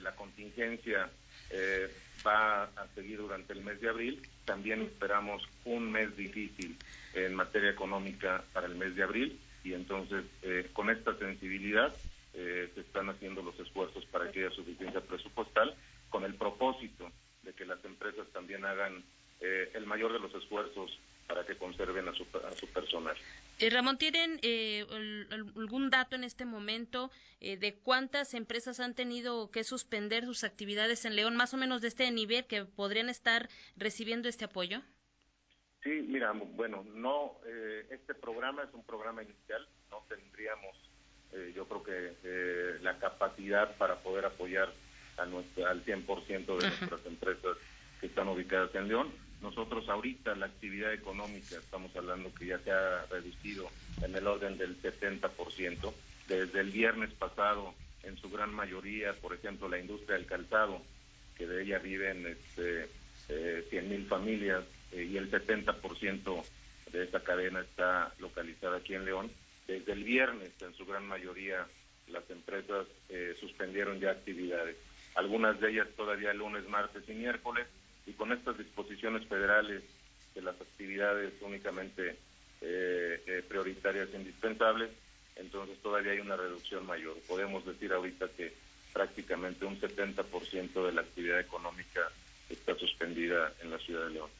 la 0.00 0.14
contingencia 0.16 1.10
va 2.26 2.64
a 2.64 2.86
seguir 2.94 3.18
durante 3.18 3.52
el 3.52 3.62
mes 3.62 3.80
de 3.80 3.88
abril. 3.88 4.22
También 4.44 4.82
esperamos 4.82 5.42
un 5.64 5.92
mes 5.92 6.16
difícil 6.16 6.76
en 7.14 7.34
materia 7.34 7.70
económica 7.70 8.42
para 8.52 8.66
el 8.66 8.74
mes 8.74 8.96
de 8.96 9.02
abril 9.02 9.38
y 9.62 9.74
entonces 9.74 10.24
con 10.72 10.90
esta 10.90 11.16
sensibilidad 11.18 11.94
se 12.32 12.80
están 12.80 13.10
haciendo 13.10 13.42
los 13.42 13.58
esfuerzos 13.60 14.04
para 14.06 14.30
que 14.32 14.44
haya 14.44 14.54
suficiencia 14.54 15.00
presupuestal 15.00 15.74
con 16.10 16.24
el 16.24 16.34
propósito 16.34 17.10
de 17.42 17.52
que 17.52 17.64
las 17.64 17.84
empresas 17.84 18.26
también 18.32 18.64
hagan 18.64 19.04
eh, 19.44 19.72
el 19.74 19.86
mayor 19.86 20.12
de 20.12 20.20
los 20.20 20.32
esfuerzos 20.36 20.96
para 21.26 21.44
que 21.44 21.56
conserven 21.56 22.06
a 22.08 22.14
su, 22.14 22.24
a 22.48 22.52
su 22.52 22.68
personal. 22.68 23.16
Eh, 23.58 23.70
Ramón, 23.70 23.98
¿tienen 23.98 24.38
eh, 24.42 24.86
algún 25.56 25.90
dato 25.90 26.14
en 26.14 26.22
este 26.22 26.44
momento 26.44 27.10
de 27.40 27.74
cuántas 27.82 28.34
empresas 28.34 28.78
han 28.78 28.94
tenido 28.94 29.50
que 29.50 29.64
suspender 29.64 30.24
sus 30.26 30.44
actividades 30.44 31.04
en 31.06 31.16
León, 31.16 31.34
más 31.34 31.52
o 31.54 31.56
menos 31.56 31.82
de 31.82 31.88
este 31.88 32.08
nivel 32.12 32.46
que 32.46 32.64
podrían 32.64 33.08
estar 33.08 33.48
recibiendo 33.76 34.28
este 34.28 34.44
apoyo? 34.44 34.80
Sí, 35.82 35.90
mira, 35.90 36.30
bueno, 36.30 36.84
no, 36.94 37.40
este 37.90 38.14
programa 38.14 38.62
es 38.62 38.72
un 38.72 38.84
programa 38.84 39.24
inicial, 39.24 39.66
no 39.90 40.04
tendríamos, 40.08 40.76
yo 41.52 41.66
creo 41.66 41.82
que 41.82 42.78
la 42.80 42.96
capacidad 42.98 43.76
para 43.76 43.96
poder 44.04 44.26
apoyar 44.26 44.72
a 45.16 45.26
nuestra, 45.26 45.70
al 45.70 45.84
100% 45.84 46.46
de 46.46 46.68
nuestras 46.68 47.06
empresas 47.06 47.56
que 48.00 48.06
están 48.06 48.28
ubicadas 48.28 48.72
en 48.76 48.86
León 48.86 49.31
nosotros 49.42 49.88
ahorita 49.88 50.34
la 50.36 50.46
actividad 50.46 50.92
económica, 50.92 51.56
estamos 51.56 51.94
hablando 51.96 52.32
que 52.34 52.46
ya 52.46 52.58
se 52.60 52.70
ha 52.70 53.06
reducido 53.10 53.68
en 54.02 54.14
el 54.14 54.26
orden 54.26 54.56
del 54.56 54.80
70%. 54.80 55.92
Desde 56.28 56.60
el 56.60 56.70
viernes 56.70 57.10
pasado, 57.10 57.74
en 58.04 58.16
su 58.16 58.30
gran 58.30 58.54
mayoría, 58.54 59.12
por 59.14 59.34
ejemplo, 59.34 59.68
la 59.68 59.78
industria 59.78 60.16
del 60.16 60.26
calzado, 60.26 60.80
que 61.36 61.46
de 61.46 61.62
ella 61.62 61.78
viven 61.78 62.26
este, 62.26 62.88
eh, 63.28 63.82
mil 63.88 64.06
familias 64.06 64.64
eh, 64.92 65.08
y 65.10 65.16
el 65.16 65.30
70% 65.30 66.44
de 66.92 67.04
esta 67.04 67.20
cadena 67.20 67.60
está 67.60 68.14
localizada 68.18 68.76
aquí 68.78 68.94
en 68.94 69.04
León. 69.04 69.30
Desde 69.66 69.92
el 69.92 70.04
viernes, 70.04 70.50
en 70.60 70.74
su 70.74 70.84
gran 70.86 71.06
mayoría, 71.06 71.66
las 72.08 72.28
empresas 72.30 72.86
eh, 73.08 73.34
suspendieron 73.40 73.98
ya 73.98 74.10
actividades. 74.10 74.76
Algunas 75.14 75.60
de 75.60 75.70
ellas 75.70 75.88
todavía 75.96 76.32
lunes, 76.32 76.68
martes 76.68 77.02
y 77.08 77.12
miércoles, 77.12 77.66
y 78.06 78.12
con 78.12 78.32
estas 78.32 78.58
disposiciones 78.58 79.26
federales 79.26 79.82
de 80.34 80.42
las 80.42 80.60
actividades 80.60 81.32
únicamente 81.40 82.16
eh, 82.60 83.22
eh, 83.26 83.42
prioritarias 83.48 84.08
e 84.12 84.16
indispensables, 84.16 84.90
entonces 85.36 85.78
todavía 85.82 86.12
hay 86.12 86.20
una 86.20 86.36
reducción 86.36 86.86
mayor. 86.86 87.16
Podemos 87.28 87.64
decir 87.64 87.92
ahorita 87.92 88.28
que 88.36 88.52
prácticamente 88.92 89.64
un 89.64 89.80
70% 89.80 90.86
de 90.86 90.92
la 90.92 91.00
actividad 91.00 91.40
económica 91.40 92.00
está 92.48 92.74
suspendida 92.76 93.52
en 93.62 93.70
la 93.70 93.78
ciudad 93.78 94.06
de 94.06 94.14
León. 94.14 94.30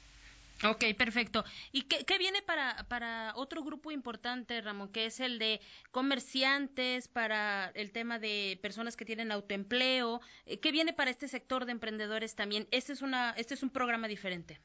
Ok, 0.64 0.84
perfecto. 0.96 1.44
¿Y 1.72 1.82
qué, 1.82 2.18
viene 2.18 2.40
para, 2.42 2.86
para 2.88 3.32
otro 3.36 3.62
grupo 3.62 3.90
importante, 3.90 4.60
Ramón, 4.60 4.92
que 4.92 5.06
es 5.06 5.18
el 5.20 5.38
de 5.38 5.60
comerciantes, 5.90 7.08
para 7.08 7.70
el 7.74 7.90
tema 7.90 8.18
de 8.18 8.58
personas 8.62 8.96
que 8.96 9.04
tienen 9.04 9.32
autoempleo? 9.32 10.20
Eh, 10.46 10.60
¿Qué 10.60 10.70
viene 10.70 10.92
para 10.92 11.10
este 11.10 11.26
sector 11.26 11.64
de 11.64 11.72
emprendedores 11.72 12.36
también? 12.36 12.68
Este 12.70 12.92
es, 12.92 13.02
una, 13.02 13.30
este 13.32 13.54
es 13.54 13.62
un 13.62 13.70
programa 13.70 14.06
diferente. 14.06 14.60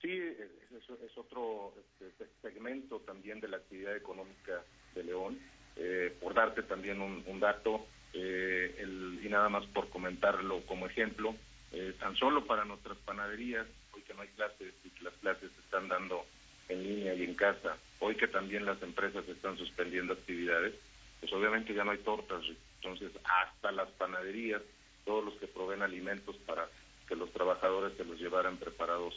Sí, 0.00 0.10
es, 0.10 0.88
es 1.04 1.18
otro 1.18 1.74
este, 2.00 2.26
segmento 2.40 3.00
también 3.00 3.40
de 3.40 3.48
la 3.48 3.58
actividad 3.58 3.96
económica 3.96 4.64
de 4.94 5.04
León. 5.04 5.38
Eh, 5.76 6.14
por 6.20 6.34
darte 6.34 6.62
también 6.62 7.00
un, 7.00 7.24
un 7.26 7.40
dato, 7.40 7.86
eh, 8.12 8.76
el, 8.78 9.20
y 9.22 9.28
nada 9.28 9.48
más 9.48 9.64
por 9.66 9.88
comentarlo 9.88 10.64
como 10.66 10.86
ejemplo, 10.86 11.34
eh, 11.72 11.94
tan 11.98 12.16
solo 12.16 12.46
para 12.46 12.64
nuestras 12.64 12.98
panaderías, 12.98 13.66
hoy 14.00 14.06
que 14.06 14.14
no 14.14 14.22
hay 14.22 14.28
clases 14.28 14.74
y 14.84 14.90
que 14.90 15.04
las 15.04 15.14
clases 15.14 15.50
se 15.52 15.60
están 15.60 15.88
dando 15.88 16.24
en 16.68 16.82
línea 16.82 17.14
y 17.14 17.24
en 17.24 17.34
casa, 17.34 17.76
hoy 17.98 18.14
que 18.14 18.28
también 18.28 18.64
las 18.64 18.80
empresas 18.82 19.28
están 19.28 19.58
suspendiendo 19.58 20.14
actividades, 20.14 20.74
pues 21.20 21.32
obviamente 21.32 21.74
ya 21.74 21.84
no 21.84 21.90
hay 21.90 21.98
tortas, 21.98 22.42
entonces 22.76 23.12
hasta 23.24 23.72
las 23.72 23.88
panaderías, 23.90 24.62
todos 25.04 25.24
los 25.24 25.34
que 25.34 25.48
proveen 25.48 25.82
alimentos 25.82 26.36
para 26.46 26.68
que 27.08 27.16
los 27.16 27.30
trabajadores 27.32 27.96
se 27.96 28.04
los 28.04 28.18
llevaran 28.18 28.56
preparados 28.56 29.14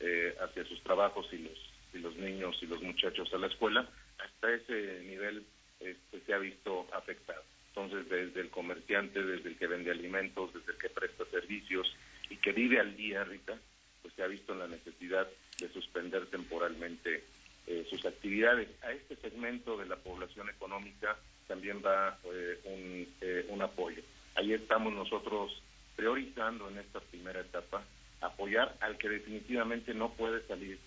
eh, 0.00 0.34
hacia 0.40 0.64
sus 0.64 0.82
trabajos 0.82 1.26
y 1.32 1.38
los, 1.38 1.72
y 1.94 1.98
los 1.98 2.16
niños 2.16 2.56
y 2.62 2.66
los 2.66 2.82
muchachos 2.82 3.32
a 3.32 3.38
la 3.38 3.46
escuela, 3.46 3.88
hasta 4.18 4.54
ese 4.54 5.04
nivel 5.04 5.44
este, 5.80 6.20
se 6.24 6.34
ha 6.34 6.38
visto 6.38 6.88
afectado. 6.92 7.42
Entonces, 7.68 8.08
desde 8.08 8.40
el 8.40 8.50
comerciante, 8.50 9.22
desde 9.22 9.50
el 9.50 9.58
que 9.58 9.66
vende 9.66 9.90
alimentos, 9.90 10.54
desde 10.54 10.72
el 10.72 10.78
que 10.78 10.88
presta 10.88 11.26
servicios 11.26 11.94
y 12.30 12.36
que 12.36 12.52
vive 12.52 12.80
al 12.80 12.96
día, 12.96 13.22
Rita, 13.24 13.58
pues 14.06 14.14
se 14.14 14.22
ha 14.22 14.28
visto 14.28 14.54
la 14.54 14.68
necesidad 14.68 15.26
de 15.58 15.68
suspender 15.72 16.26
temporalmente 16.26 17.24
eh, 17.66 17.84
sus 17.90 18.06
actividades. 18.06 18.68
A 18.84 18.92
este 18.92 19.16
segmento 19.16 19.76
de 19.76 19.86
la 19.86 19.96
población 19.96 20.48
económica 20.48 21.16
también 21.48 21.82
va 21.84 22.16
eh, 22.32 22.60
un, 22.66 23.08
eh, 23.20 23.46
un 23.48 23.62
apoyo. 23.62 24.00
Ahí 24.36 24.52
estamos 24.52 24.92
nosotros 24.92 25.60
priorizando 25.96 26.68
en 26.68 26.78
esta 26.78 27.00
primera 27.00 27.40
etapa 27.40 27.82
apoyar 28.20 28.76
al 28.78 28.96
que 28.96 29.08
definitivamente 29.08 29.92
no 29.92 30.12
puede 30.12 30.46
salir 30.46 30.78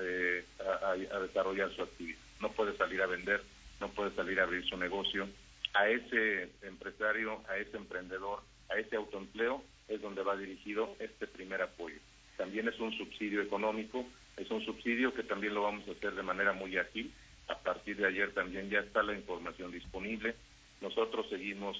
eh, 0.00 0.44
a, 0.60 0.90
a 0.90 1.20
desarrollar 1.20 1.72
su 1.76 1.82
actividad, 1.82 2.18
no 2.40 2.50
puede 2.50 2.76
salir 2.76 3.00
a 3.02 3.06
vender 3.06 3.40
no 3.80 3.88
puede 3.90 4.10
salir 4.16 4.40
a 4.40 4.42
abrir 4.42 4.64
su 4.66 4.76
negocio. 4.76 5.28
A 5.74 5.88
ese 5.88 6.50
empresario, 6.62 7.40
a 7.48 7.56
ese 7.56 7.76
emprendedor, 7.76 8.42
a 8.68 8.74
ese 8.74 8.96
autoempleo 8.96 9.62
es 9.88 10.00
donde 10.00 10.22
va 10.22 10.36
dirigido 10.36 10.94
este 10.98 11.26
primer 11.26 11.62
apoyo. 11.62 11.96
También 12.36 12.68
es 12.68 12.78
un 12.78 12.92
subsidio 12.96 13.42
económico, 13.42 14.06
es 14.36 14.50
un 14.50 14.64
subsidio 14.64 15.12
que 15.12 15.24
también 15.24 15.54
lo 15.54 15.62
vamos 15.62 15.88
a 15.88 15.92
hacer 15.92 16.14
de 16.14 16.22
manera 16.22 16.52
muy 16.52 16.76
ágil. 16.76 17.12
A 17.48 17.58
partir 17.58 17.96
de 17.96 18.06
ayer 18.06 18.32
también 18.32 18.70
ya 18.70 18.80
está 18.80 19.02
la 19.02 19.14
información 19.14 19.72
disponible. 19.72 20.34
Nosotros 20.80 21.28
seguimos 21.28 21.76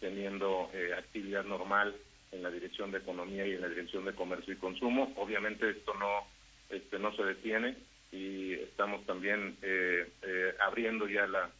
teniendo 0.00 0.68
eh, 0.74 0.92
actividad 0.98 1.44
normal 1.44 1.94
en 2.32 2.42
la 2.42 2.50
Dirección 2.50 2.90
de 2.90 2.98
Economía 2.98 3.46
y 3.46 3.52
en 3.52 3.60
la 3.60 3.68
Dirección 3.68 4.04
de 4.04 4.14
Comercio 4.14 4.52
y 4.52 4.56
Consumo. 4.56 5.12
Obviamente 5.16 5.70
esto 5.70 5.94
no, 5.94 6.26
este, 6.68 6.98
no 6.98 7.14
se 7.14 7.22
detiene 7.22 7.76
y 8.10 8.52
estamos 8.54 9.06
también 9.06 9.56
eh, 9.62 10.10
eh, 10.22 10.54
abriendo 10.60 11.08
ya 11.08 11.26
la, 11.26 11.50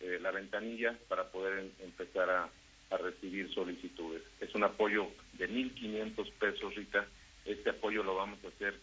la 0.00 0.30
ventanilla 0.30 0.96
para 1.08 1.30
poder 1.30 1.70
empezar 1.80 2.30
a, 2.30 2.48
a, 2.90 2.96
recibir 2.96 3.52
solicitudes. 3.52 4.22
Es 4.40 4.54
un 4.54 4.64
apoyo 4.64 5.08
de 5.34 5.48
1.500 5.48 6.32
pesos, 6.32 6.74
Rita. 6.74 7.06
Este 7.44 7.70
apoyo 7.70 8.02
lo 8.02 8.16
vamos 8.16 8.38
a 8.44 8.48
hacer 8.48 8.74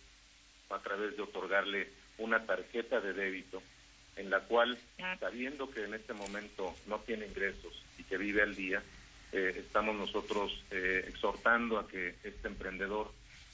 a 0.69 0.79
través 0.79 1.15
de 1.15 1.23
otorgarle 1.23 1.87
una 2.17 2.45
tarjeta 2.45 2.99
de 2.99 3.13
débito 3.13 3.61
en 4.15 4.29
la 4.29 4.39
cual, 4.41 4.77
sabiendo 5.19 5.69
que 5.69 5.83
en 5.83 5.93
este 5.93 6.13
momento 6.13 6.75
no 6.87 6.99
tiene 6.99 7.27
ingresos 7.27 7.83
y 7.99 8.03
que 8.03 8.17
vive 8.17 8.41
al 8.41 8.55
día, 8.55 8.81
eh, 9.31 9.53
estamos 9.57 9.95
nosotros 9.95 10.63
eh, 10.71 11.05
exhortando 11.07 11.77
a 11.77 11.87
que 11.87 12.15
este 12.23 12.47
emprendedor 12.47 13.11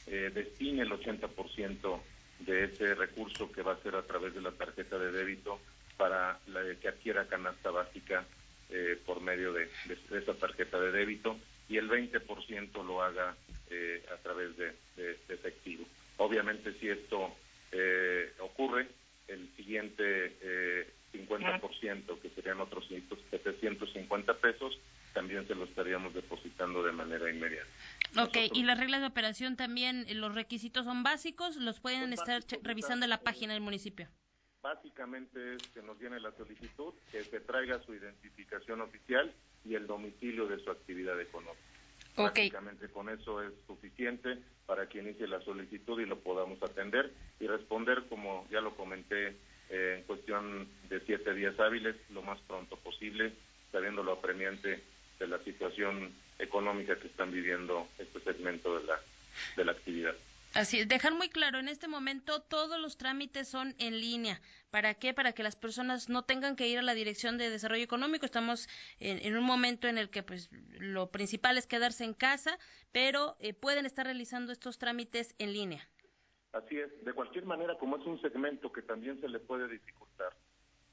eh, 0.08 0.32
destine 0.34 0.84
el 0.84 0.92
80% 0.92 2.02
de 2.40 2.66
ese 2.66 2.96
recurso 2.96 3.52
que 3.52 3.62
va 3.62 3.74
a 3.74 3.82
ser 3.82 3.96
a 3.96 4.04
través 4.04 4.34
de 4.34 4.42
la 4.42 4.52
tarjeta 4.52 4.98
de 4.98 5.12
débito 5.12 5.60
para 5.98 6.40
la 6.48 6.62
que 6.80 6.88
adquiera 6.88 7.28
canasta 7.28 7.72
básica 7.72 8.26
eh, 8.76 9.00
por 9.06 9.22
medio 9.22 9.54
de, 9.54 9.70
de, 9.86 9.96
de, 10.10 10.18
esa 10.18 10.34
tarjeta 10.34 10.80
de 10.80 10.92
débito 10.92 11.38
y 11.70 11.78
el 11.78 11.88
20% 11.88 12.84
lo 12.84 13.04
haga 13.04 13.36
eh, 13.70 14.04
a 14.12 14.18
través 14.18 14.58
de, 14.58 14.74
de, 14.96 15.12
efectivo. 15.30 15.86
Obviamente 16.18 16.74
si 16.80 16.90
esto 16.90 17.36
eh, 17.72 18.34
ocurre, 18.40 18.88
el 19.28 19.48
siguiente 19.56 20.88
50%, 21.14 22.20
que 22.20 22.30
serían 22.32 22.62
otros 22.62 22.88
750 22.88 24.34
pesos, 24.40 24.80
también 25.14 25.48
se 25.48 25.54
lo 25.54 25.66
estaríamos 25.66 26.16
depositando 26.16 26.82
de 26.82 26.94
manera 26.94 27.30
inmediata. 27.30 27.68
Ok, 28.18 28.36
Nosotros, 28.36 28.50
y 28.56 28.64
las 28.64 28.80
reglas 28.80 29.02
de 29.02 29.08
operación 29.08 29.56
también, 29.56 30.08
los 30.20 30.34
requisitos 30.34 30.86
son 30.86 31.04
básicos, 31.04 31.58
los 31.58 31.80
pueden 31.80 32.12
estar 32.12 32.42
básicos, 32.42 32.64
revisando 32.64 33.06
en 33.06 33.12
la 33.12 33.22
página 33.22 33.54
del 33.54 33.62
municipio. 33.62 34.08
Básicamente 34.64 35.56
es 35.56 35.68
que 35.74 35.82
nos 35.82 36.00
viene 36.00 36.22
la 36.22 36.32
solicitud, 36.32 36.94
que 37.12 37.22
se 37.26 37.42
traiga 37.42 37.84
su 37.84 37.94
identificación 37.94 38.80
oficial 38.80 39.30
y 39.66 39.76
el 39.76 39.86
domicilio 39.86 40.48
de 40.48 40.58
su 40.64 40.72
actividad 40.72 41.20
económica. 41.20 41.60
Okay. 42.16 42.50
Básicamente 42.50 42.88
con 42.88 43.10
eso 43.10 43.44
es 43.44 43.52
suficiente 43.68 44.38
para 44.66 44.88
que 44.88 45.00
inicie 45.00 45.28
la 45.28 45.42
solicitud 45.42 46.00
y 46.00 46.06
lo 46.06 46.20
podamos 46.20 46.64
atender 46.64 47.12
y 47.42 47.48
responder, 47.48 48.04
como 48.08 48.48
ya 48.50 48.62
lo 48.62 48.74
comenté, 48.76 49.36
eh, 49.70 49.98
en 49.98 50.04
cuestión 50.04 50.70
de 50.88 51.02
siete 51.02 51.34
días 51.34 51.60
hábiles, 51.60 51.98
lo 52.12 52.22
más 52.22 52.40
pronto 52.48 52.78
posible, 52.78 53.34
sabiendo 53.70 54.02
lo 54.02 54.14
apremiante 54.14 54.82
de 55.20 55.28
la 55.28 55.40
situación 55.40 56.14
económica 56.40 56.98
que 56.98 57.08
están 57.08 57.34
viviendo 57.34 57.90
este 57.98 58.22
segmento 58.22 58.80
de 58.80 58.86
la, 58.86 59.00
de 59.58 59.66
la 59.66 59.74
actividad. 59.74 60.16
Así 60.54 60.80
es, 60.80 60.88
dejar 60.88 61.16
muy 61.16 61.30
claro, 61.30 61.58
en 61.58 61.68
este 61.68 61.88
momento 61.88 62.40
todos 62.44 62.80
los 62.80 62.96
trámites 62.96 63.48
son 63.48 63.74
en 63.80 64.00
línea. 64.00 64.40
¿Para 64.70 64.94
qué? 64.94 65.12
Para 65.12 65.34
que 65.34 65.42
las 65.42 65.56
personas 65.56 66.10
no 66.10 66.26
tengan 66.26 66.56
que 66.56 66.68
ir 66.68 66.78
a 66.78 66.84
la 66.84 66.94
Dirección 66.94 67.40
de 67.40 67.50
Desarrollo 67.50 67.84
Económico. 67.84 68.26
Estamos 68.26 68.70
en, 69.00 69.18
en 69.26 69.36
un 69.36 69.44
momento 69.44 69.88
en 69.88 69.98
el 69.98 70.12
que 70.12 70.22
pues 70.22 70.52
lo 70.78 71.10
principal 71.10 71.58
es 71.58 71.66
quedarse 71.66 72.04
en 72.04 72.14
casa, 72.14 72.60
pero 72.92 73.36
eh, 73.40 73.54
pueden 73.54 73.88
estar 73.88 74.06
realizando 74.06 74.52
estos 74.52 74.78
trámites 74.78 75.34
en 75.40 75.54
línea. 75.54 75.90
Así 76.52 76.78
es, 76.78 77.04
de 77.04 77.14
cualquier 77.14 77.46
manera, 77.46 77.76
como 77.80 77.98
es 77.98 78.06
un 78.06 78.22
segmento 78.22 78.72
que 78.72 78.84
también 78.84 79.20
se 79.22 79.30
le 79.30 79.40
puede 79.40 79.68
dificultar, 79.68 80.34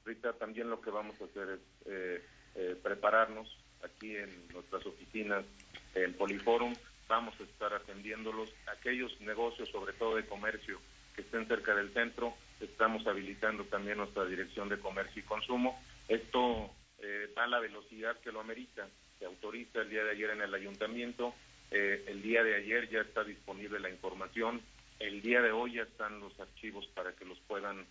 ahorita 0.03 0.33
también 0.33 0.71
lo 0.71 0.81
que 0.81 0.89
vamos 0.89 1.15
a 1.21 1.25
hacer 1.25 1.49
es 1.49 1.59
eh, 1.85 2.23
eh, 2.55 2.75
prepararnos 2.81 3.47
aquí 3.83 4.15
en 4.15 4.47
nuestras 4.47 4.83
oficinas 4.87 5.45
en 5.93 6.15
Poliforum 6.15 6.73
vamos 7.11 7.35
a 7.41 7.43
estar 7.43 7.73
atendiéndolos. 7.73 8.49
Aquellos 8.67 9.19
negocios, 9.19 9.69
sobre 9.69 9.91
todo 9.93 10.15
de 10.15 10.25
comercio, 10.25 10.79
que 11.13 11.21
estén 11.21 11.45
cerca 11.45 11.75
del 11.75 11.93
centro, 11.93 12.33
estamos 12.61 13.05
habilitando 13.05 13.65
también 13.65 13.97
nuestra 13.97 14.23
dirección 14.23 14.69
de 14.69 14.79
comercio 14.79 15.21
y 15.21 15.25
consumo. 15.25 15.77
Esto 16.07 16.71
eh, 16.99 17.29
va 17.37 17.43
a 17.43 17.47
la 17.47 17.59
velocidad 17.59 18.17
que 18.21 18.31
lo 18.31 18.39
amerita. 18.39 18.87
Se 19.19 19.25
autoriza 19.25 19.81
el 19.81 19.89
día 19.89 20.05
de 20.05 20.11
ayer 20.11 20.29
en 20.29 20.41
el 20.41 20.53
ayuntamiento. 20.53 21.35
Eh, 21.69 22.05
el 22.07 22.21
día 22.21 22.43
de 22.43 22.55
ayer 22.55 22.89
ya 22.89 23.01
está 23.01 23.25
disponible 23.25 23.81
la 23.81 23.89
información. 23.89 24.61
El 24.97 25.21
día 25.21 25.41
de 25.41 25.51
hoy 25.51 25.73
ya 25.73 25.83
están 25.83 26.21
los 26.21 26.39
archivos 26.39 26.87
para 26.95 27.11
que 27.11 27.25
los 27.25 27.39
puedan 27.41 27.85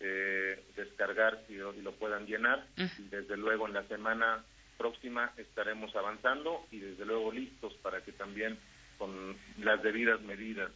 eh, 0.00 0.64
descargar 0.74 1.44
y, 1.48 1.54
y, 1.54 1.82
lo 1.82 1.92
puedan 1.92 2.26
llenar. 2.26 2.66
Desde 2.98 3.36
luego 3.36 3.68
en 3.68 3.74
la 3.74 3.86
semana 3.86 4.44
próxima 4.76 5.32
estaremos 5.36 5.94
avanzando 5.96 6.66
y 6.70 6.78
desde 6.78 7.04
luego 7.04 7.32
listos 7.32 7.74
para 7.82 8.02
que 8.02 8.12
también 8.12 8.58
con 8.98 9.36
las 9.58 9.82
debidas 9.82 10.20
medidas 10.22 10.70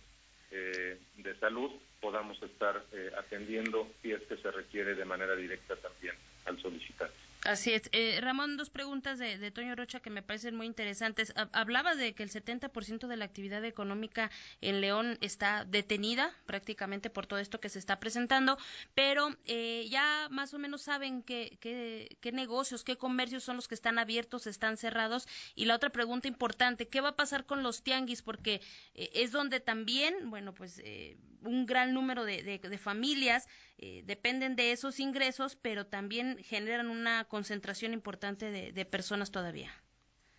eh, 0.51 0.99
de 1.17 1.35
salud 1.39 1.71
podamos 2.01 2.43
estar 2.43 2.83
eh, 2.93 3.11
atendiendo 3.19 3.89
si 4.01 4.13
es 4.13 4.23
que 4.23 4.37
se 4.37 4.51
requiere 4.51 4.95
de 4.95 5.05
manera 5.05 5.35
directa 5.37 5.77
también 5.77 6.15
al 6.47 6.61
solicitante. 6.61 7.28
Así 7.45 7.73
es. 7.73 7.83
Eh, 7.93 8.19
Ramón, 8.21 8.57
dos 8.57 8.69
preguntas 8.69 9.19
de, 9.19 9.51
Toño 9.53 9.77
Rocha 9.77 10.01
que 10.01 10.11
me 10.11 10.23
parecen 10.23 10.57
muy 10.57 10.67
interesantes. 10.67 11.33
Hablaba 11.53 11.95
de 11.95 12.15
que 12.15 12.25
el 12.25 12.31
70% 12.31 13.07
de 13.07 13.17
la 13.17 13.25
actividad 13.25 13.65
económica 13.65 14.31
en 14.61 14.81
León 14.81 15.19
está 15.21 15.65
detenida 15.65 16.35
prácticamente 16.47 17.11
por 17.11 17.27
todo 17.27 17.39
esto 17.39 17.61
que 17.61 17.69
se 17.69 17.79
está 17.79 18.01
presentando, 18.01 18.59
pero 18.95 19.37
eh, 19.45 19.87
ya 19.89 20.29
más 20.31 20.53
o 20.53 20.59
menos 20.59 20.83
saben 20.83 21.23
qué, 21.23 21.59
qué, 21.61 22.19
qué, 22.21 22.33
negocios, 22.33 22.83
qué 22.83 22.97
comercios 22.97 23.45
son 23.45 23.57
los 23.57 23.69
que 23.69 23.77
están 23.77 23.99
abiertos, 23.99 24.47
están 24.47 24.77
cerrados. 24.77 25.29
Y 25.55 25.67
la 25.67 25.77
otra 25.77 25.91
pregunta 25.91 26.27
importante, 26.27 26.89
¿qué 26.89 27.01
va 27.01 27.11
a 27.11 27.17
pasar 27.17 27.47
con 27.47 27.63
los 27.63 27.83
tianguis? 27.85 28.23
Porque 28.23 28.61
eh, 28.95 29.11
es 29.15 29.31
donde 29.31 29.61
también, 29.61 30.29
bueno, 30.29 30.55
pues 30.55 30.81
eh, 30.85 31.17
un 31.43 31.67
gran 31.67 31.95
número 31.95 32.25
de 32.25 32.79
familias 32.79 33.47
eh, 33.79 34.03
dependen 34.05 34.57
de 34.57 34.73
esos 34.73 34.99
ingresos, 34.99 35.57
pero 35.57 35.87
también 35.87 36.39
generan 36.43 36.89
una 36.89 37.25
concentración 37.25 37.93
importante 37.93 38.51
de, 38.51 38.85
personas 38.85 39.31
todavía. 39.31 39.71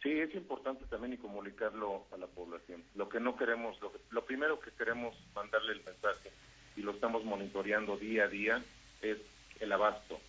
Sí, 0.04 0.12
es 0.12 0.34
importante 0.36 0.86
también 0.86 1.14
y 1.14 1.18
comunicarlo 1.18 2.06
a 2.12 2.18
la 2.18 2.28
población. 2.28 2.84
Lo 2.96 3.08
que 3.08 3.20
no 3.20 3.38
queremos, 3.38 3.80
lo, 3.82 3.94
lo 4.10 4.26
primero 4.26 4.60
que 4.60 4.72
queremos 4.72 5.16
mandarle 5.34 5.74
el 5.74 5.84
mensaje 5.84 6.32
y 6.76 6.82
lo 6.82 6.92
estamos 6.92 7.24
monitoreando 7.24 7.98
día 7.98 8.26
a 8.26 8.28
día 8.28 8.64
es 9.02 9.18
el 9.60 9.72
abasto, 9.72 10.20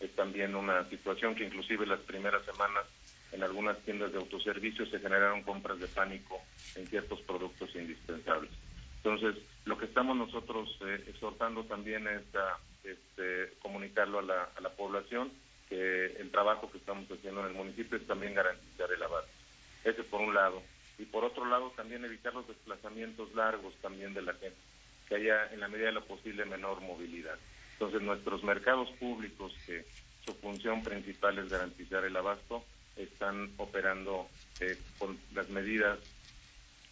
Es 0.00 0.14
también 0.14 0.54
una 0.54 0.88
situación 0.88 1.34
que 1.34 1.44
inclusive 1.44 1.86
las 1.86 2.00
primeras 2.00 2.44
semanas 2.44 2.84
en 3.32 3.42
algunas 3.42 3.78
tiendas 3.80 4.12
de 4.12 4.18
autoservicio 4.18 4.86
se 4.86 4.98
generaron 4.98 5.42
compras 5.42 5.78
de 5.78 5.88
pánico 5.88 6.40
en 6.74 6.86
ciertos 6.86 7.20
productos 7.22 7.74
indispensables. 7.74 8.50
Entonces, 9.06 9.40
lo 9.66 9.78
que 9.78 9.84
estamos 9.84 10.16
nosotros 10.16 10.68
eh, 10.84 11.04
exhortando 11.06 11.62
también 11.62 12.08
es 12.08 12.22
a 12.34 12.58
este, 12.82 13.56
comunicarlo 13.60 14.18
a 14.18 14.22
la, 14.22 14.70
población 14.76 15.30
que 15.68 16.06
el 16.18 16.32
trabajo 16.32 16.68
que 16.72 16.78
estamos 16.78 17.08
haciendo 17.08 17.42
en 17.42 17.46
el 17.46 17.54
municipio 17.54 17.98
es 17.98 18.06
también 18.08 18.34
garantizar 18.34 18.90
el 18.92 19.00
abasto. 19.00 19.30
Ese 19.84 20.02
por 20.02 20.20
un 20.22 20.34
lado. 20.34 20.60
Y 20.98 21.04
por 21.04 21.22
otro 21.24 21.46
lado, 21.46 21.72
también 21.76 22.04
evitar 22.04 22.34
los 22.34 22.48
desplazamientos 22.48 23.32
largos 23.36 23.74
también 23.80 24.12
de 24.12 24.22
la 24.22 24.34
gente, 24.34 24.58
que 25.08 25.14
haya 25.14 25.52
en 25.52 25.60
la 25.60 25.68
medida 25.68 25.86
de 25.86 25.92
lo 25.92 26.04
posible 26.04 26.44
menor 26.44 26.80
movilidad. 26.80 27.38
Entonces, 27.74 28.02
nuestros 28.02 28.42
mercados 28.42 28.90
públicos, 28.98 29.54
que 29.66 29.84
su 30.24 30.34
función 30.34 30.82
principal 30.82 31.38
es 31.38 31.48
garantizar 31.48 32.04
el 32.04 32.16
abasto, 32.16 32.64
están 32.96 33.52
operando 33.58 34.26
eh, 34.58 34.76
con 34.98 35.16
las 35.32 35.48
medidas 35.48 36.00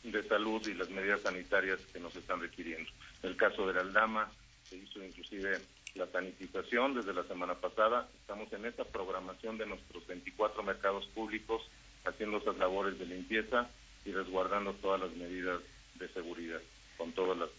de 0.05 0.23
salud 0.23 0.67
y 0.67 0.75
las 0.75 0.91
medidas 0.91 1.23
sanitarias 1.23 1.81
que 1.93 2.01
nos 2.01 2.15
están 2.17 2.41
requiriendo. 2.41 2.91
En 3.23 3.31
el 3.31 3.37
caso 3.37 3.67
de 3.67 3.75
la 3.75 3.81
Aldama, 3.81 4.31
se 4.65 4.77
hizo 4.77 5.03
inclusive 5.03 5.61
la 5.95 6.07
sanitización 6.09 6.95
desde 6.95 7.15
la 7.15 7.25
semana 7.25 7.55
pasada. 7.55 8.09
Estamos 8.21 8.53
en 8.53 8.67
esta 8.67 8.85
programación 8.85 9.59
de 9.59 9.67
nuestros 9.67 10.07
24 10.07 10.63
mercados 10.63 11.07
públicos, 11.09 11.63
haciendo 12.05 12.39
esas 12.39 12.57
labores 12.59 12.99
de 12.99 13.07
limpieza 13.07 13.69
y 14.05 14.13
resguardando 14.13 14.75
todas 14.75 15.01
las 15.01 15.17
medidas 15.17 15.61
de 15.95 16.09
seguridad, 16.09 16.61
con 16.97 17.13
todas 17.13 17.39
las, 17.39 17.51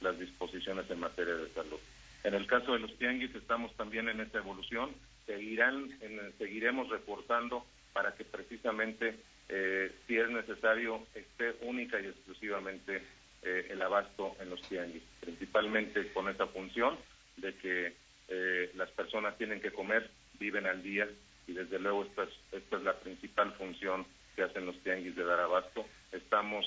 las 0.00 0.18
disposiciones 0.18 0.90
en 0.90 1.00
materia 1.00 1.34
de 1.34 1.52
salud. 1.52 1.78
En 2.24 2.34
el 2.34 2.46
caso 2.46 2.72
de 2.72 2.80
los 2.80 2.96
tianguis 2.98 3.34
estamos 3.34 3.72
también 3.76 4.08
en 4.08 4.20
esta 4.20 4.38
evolución, 4.38 4.90
seguirán, 5.26 5.96
en, 6.00 6.36
seguiremos 6.38 6.88
reportando 6.88 7.64
para 7.92 8.14
que 8.14 8.24
precisamente, 8.24 9.16
eh, 9.48 9.92
si 10.06 10.16
es 10.18 10.28
necesario, 10.28 11.06
esté 11.14 11.54
única 11.62 12.00
y 12.00 12.06
exclusivamente 12.06 13.02
eh, 13.42 13.66
el 13.70 13.80
abasto 13.80 14.36
en 14.40 14.50
los 14.50 14.60
tianguis, 14.62 15.02
principalmente 15.20 16.12
con 16.12 16.28
esa 16.28 16.46
función 16.48 16.96
de 17.36 17.54
que 17.54 17.92
eh, 18.28 18.70
las 18.74 18.90
personas 18.90 19.38
tienen 19.38 19.60
que 19.60 19.70
comer, 19.70 20.10
viven 20.38 20.66
al 20.66 20.82
día 20.82 21.08
y 21.46 21.52
desde 21.52 21.78
luego 21.78 22.04
esta 22.04 22.24
es, 22.24 22.30
esta 22.50 22.76
es 22.76 22.82
la 22.82 22.98
principal 22.98 23.52
función 23.52 24.04
que 24.34 24.42
hacen 24.42 24.66
los 24.66 24.78
tianguis 24.82 25.14
de 25.14 25.24
dar 25.24 25.40
abasto. 25.40 25.86
Estamos 26.12 26.66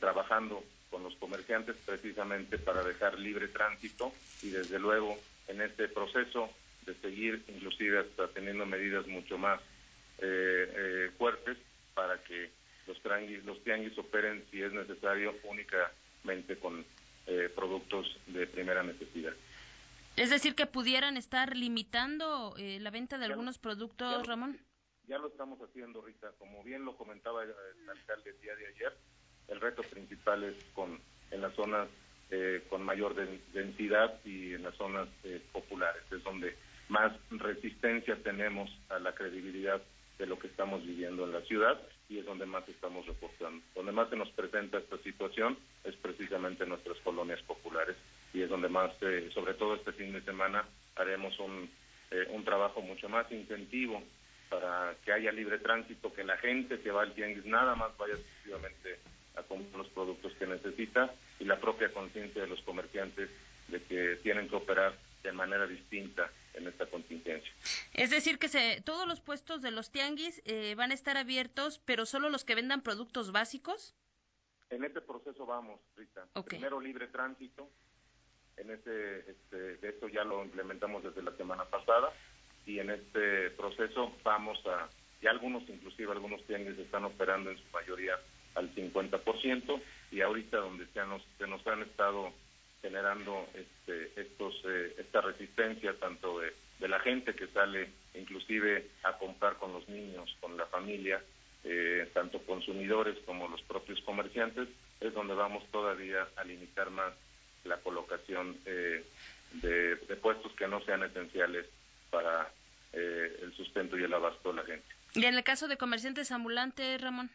trabajando 0.00 0.62
con 0.90 1.02
los 1.02 1.14
comerciantes 1.16 1.76
precisamente 1.84 2.58
para 2.58 2.82
dejar 2.82 3.18
libre 3.18 3.48
tránsito 3.48 4.12
y 4.42 4.50
desde 4.50 4.78
luego 4.78 5.16
en 5.46 5.60
este 5.60 5.88
proceso 5.88 6.50
de 6.84 6.94
seguir 6.94 7.42
inclusive 7.48 8.00
hasta 8.00 8.28
teniendo 8.28 8.66
medidas 8.66 9.06
mucho 9.06 9.38
más 9.38 9.60
eh, 10.18 10.72
eh, 10.76 11.10
fuertes 11.16 11.56
para 11.94 12.20
que 12.22 12.50
los, 12.86 13.00
tianguis, 13.02 13.44
los 13.44 13.62
tianguis 13.62 13.96
operen, 13.98 14.44
si 14.50 14.62
es 14.62 14.72
necesario, 14.72 15.34
únicamente 15.44 16.58
con 16.58 16.84
eh, 17.26 17.50
productos 17.54 18.18
de 18.26 18.46
primera 18.46 18.82
necesidad. 18.82 19.32
Es 20.16 20.30
decir, 20.30 20.54
que 20.54 20.66
pudieran 20.66 21.16
estar 21.16 21.56
limitando 21.56 22.54
eh, 22.58 22.78
la 22.80 22.90
venta 22.90 23.18
de 23.18 23.26
algunos 23.26 23.58
productos, 23.58 24.26
Ramón. 24.26 24.58
Ya 25.06 25.18
lo 25.18 25.28
estamos 25.28 25.60
haciendo, 25.60 26.02
Rita. 26.02 26.32
Como 26.38 26.62
bien 26.64 26.84
lo 26.84 26.96
comentaba 26.96 27.44
el 27.44 27.52
alcalde 27.88 28.30
el 28.30 28.40
día 28.40 28.56
de 28.56 28.66
ayer, 28.66 28.96
el 29.46 29.60
reto 29.60 29.82
principal 29.82 30.44
es 30.44 30.56
con 30.74 31.00
en 31.30 31.42
las 31.42 31.54
zonas 31.54 31.88
con 32.68 32.82
mayor 32.82 33.14
densidad 33.54 34.20
y 34.22 34.52
en 34.52 34.62
las 34.62 34.74
zonas 34.74 35.08
populares. 35.50 36.02
Es 36.10 36.22
donde 36.22 36.54
más 36.88 37.12
resistencia 37.30 38.16
tenemos 38.22 38.70
a 38.90 38.98
la 38.98 39.14
credibilidad 39.14 39.80
de 40.18 40.26
lo 40.26 40.38
que 40.38 40.48
estamos 40.48 40.84
viviendo 40.84 41.24
en 41.24 41.32
la 41.32 41.40
ciudad 41.42 41.80
y 42.08 42.18
es 42.18 42.26
donde 42.26 42.46
más 42.46 42.68
estamos 42.68 43.06
reportando. 43.06 43.64
Donde 43.74 43.92
más 43.92 44.10
se 44.10 44.16
nos 44.16 44.30
presenta 44.30 44.78
esta 44.78 44.98
situación 44.98 45.56
es 45.84 45.94
precisamente 45.96 46.64
en 46.64 46.70
nuestras 46.70 46.98
colonias 46.98 47.40
populares 47.42 47.96
y 48.34 48.42
es 48.42 48.50
donde 48.50 48.68
más, 48.68 48.90
eh, 49.02 49.30
sobre 49.32 49.54
todo 49.54 49.76
este 49.76 49.92
fin 49.92 50.12
de 50.12 50.22
semana, 50.22 50.64
haremos 50.96 51.38
un, 51.38 51.70
eh, 52.10 52.26
un 52.30 52.44
trabajo 52.44 52.80
mucho 52.80 53.08
más 53.08 53.30
incentivo 53.30 54.02
para 54.48 54.94
que 55.04 55.12
haya 55.12 55.30
libre 55.30 55.58
tránsito, 55.58 56.12
que 56.12 56.24
la 56.24 56.36
gente 56.38 56.80
que 56.80 56.90
va 56.90 57.02
al 57.02 57.14
tianguis 57.14 57.44
nada 57.44 57.74
más 57.74 57.96
vaya 57.96 58.14
exclusivamente 58.14 58.98
a 59.36 59.42
comprar 59.42 59.78
los 59.78 59.88
productos 59.88 60.32
que 60.34 60.46
necesita 60.46 61.12
y 61.38 61.44
la 61.44 61.60
propia 61.60 61.92
conciencia 61.92 62.42
de 62.42 62.48
los 62.48 62.60
comerciantes 62.62 63.30
de 63.68 63.82
que 63.82 64.16
tienen 64.22 64.48
que 64.48 64.56
operar 64.56 64.94
de 65.28 65.32
manera 65.32 65.66
distinta 65.66 66.30
en 66.54 66.66
esta 66.66 66.86
contingencia. 66.86 67.52
Es 67.92 68.10
decir, 68.10 68.38
que 68.38 68.48
se, 68.48 68.80
todos 68.80 69.06
los 69.06 69.20
puestos 69.20 69.60
de 69.60 69.70
los 69.70 69.90
tianguis 69.90 70.40
eh, 70.46 70.74
van 70.74 70.90
a 70.90 70.94
estar 70.94 71.18
abiertos, 71.18 71.80
pero 71.84 72.06
solo 72.06 72.30
los 72.30 72.44
que 72.44 72.54
vendan 72.54 72.80
productos 72.80 73.30
básicos. 73.30 73.94
En 74.70 74.84
este 74.84 75.02
proceso 75.02 75.44
vamos, 75.44 75.80
Rita. 75.96 76.26
Primero 76.46 76.80
libre 76.80 77.08
tránsito. 77.08 77.68
En 78.56 78.70
este, 78.70 79.30
este, 79.30 79.76
de 79.76 79.88
esto 79.88 80.08
ya 80.08 80.24
lo 80.24 80.42
implementamos 80.44 81.04
desde 81.04 81.22
la 81.22 81.36
semana 81.36 81.64
pasada 81.66 82.12
y 82.66 82.80
en 82.80 82.90
este 82.90 83.50
proceso 83.50 84.12
vamos 84.24 84.58
a, 84.66 84.88
y 85.22 85.26
algunos, 85.26 85.68
inclusive 85.68 86.10
algunos 86.10 86.44
tianguis 86.46 86.78
están 86.78 87.04
operando 87.04 87.50
en 87.50 87.58
su 87.58 87.64
mayoría 87.72 88.18
al 88.54 88.74
50% 88.74 89.80
y 90.10 90.22
ahorita 90.22 90.56
donde 90.56 90.86
se 90.86 91.06
nos, 91.06 91.22
se 91.36 91.46
nos 91.46 91.64
han 91.66 91.82
estado 91.82 92.32
generando 92.80 93.46
este, 93.54 94.20
estos, 94.20 94.54
eh, 94.64 94.94
esta 94.98 95.20
resistencia 95.20 95.94
tanto 95.98 96.40
de, 96.40 96.52
la 96.88 97.00
gente 97.00 97.34
que 97.34 97.48
sale 97.48 97.90
inclusive 98.14 98.90
a 99.02 99.18
comprar 99.18 99.56
con 99.56 99.72
los 99.72 99.88
niños, 99.88 100.34
con 100.40 100.56
la 100.56 100.64
familia, 100.66 101.22
eh, 101.64 102.08
tanto 102.14 102.38
consumidores 102.44 103.18
como 103.26 103.48
los 103.48 103.60
propios 103.62 104.00
comerciantes, 104.02 104.68
es 105.00 105.12
donde 105.12 105.34
vamos 105.34 105.64
todavía 105.70 106.28
a 106.36 106.44
limitar 106.44 106.90
más 106.90 107.12
la 107.64 107.76
colocación 107.78 108.56
eh, 108.64 109.04
de, 109.54 109.96
puestos 110.16 110.52
que 110.52 110.68
no 110.68 110.80
sean 110.84 111.02
esenciales 111.02 111.66
para 112.10 112.50
el 112.92 113.52
sustento 113.54 113.98
y 113.98 114.02
el 114.02 114.14
abasto 114.14 114.48
de 114.50 114.56
la 114.56 114.64
gente. 114.64 114.86
¿Y 115.14 115.24
en 115.24 115.34
el 115.34 115.44
caso 115.44 115.68
de 115.68 115.76
comerciantes 115.76 116.32
ambulantes, 116.32 117.00
Ramón? 117.00 117.30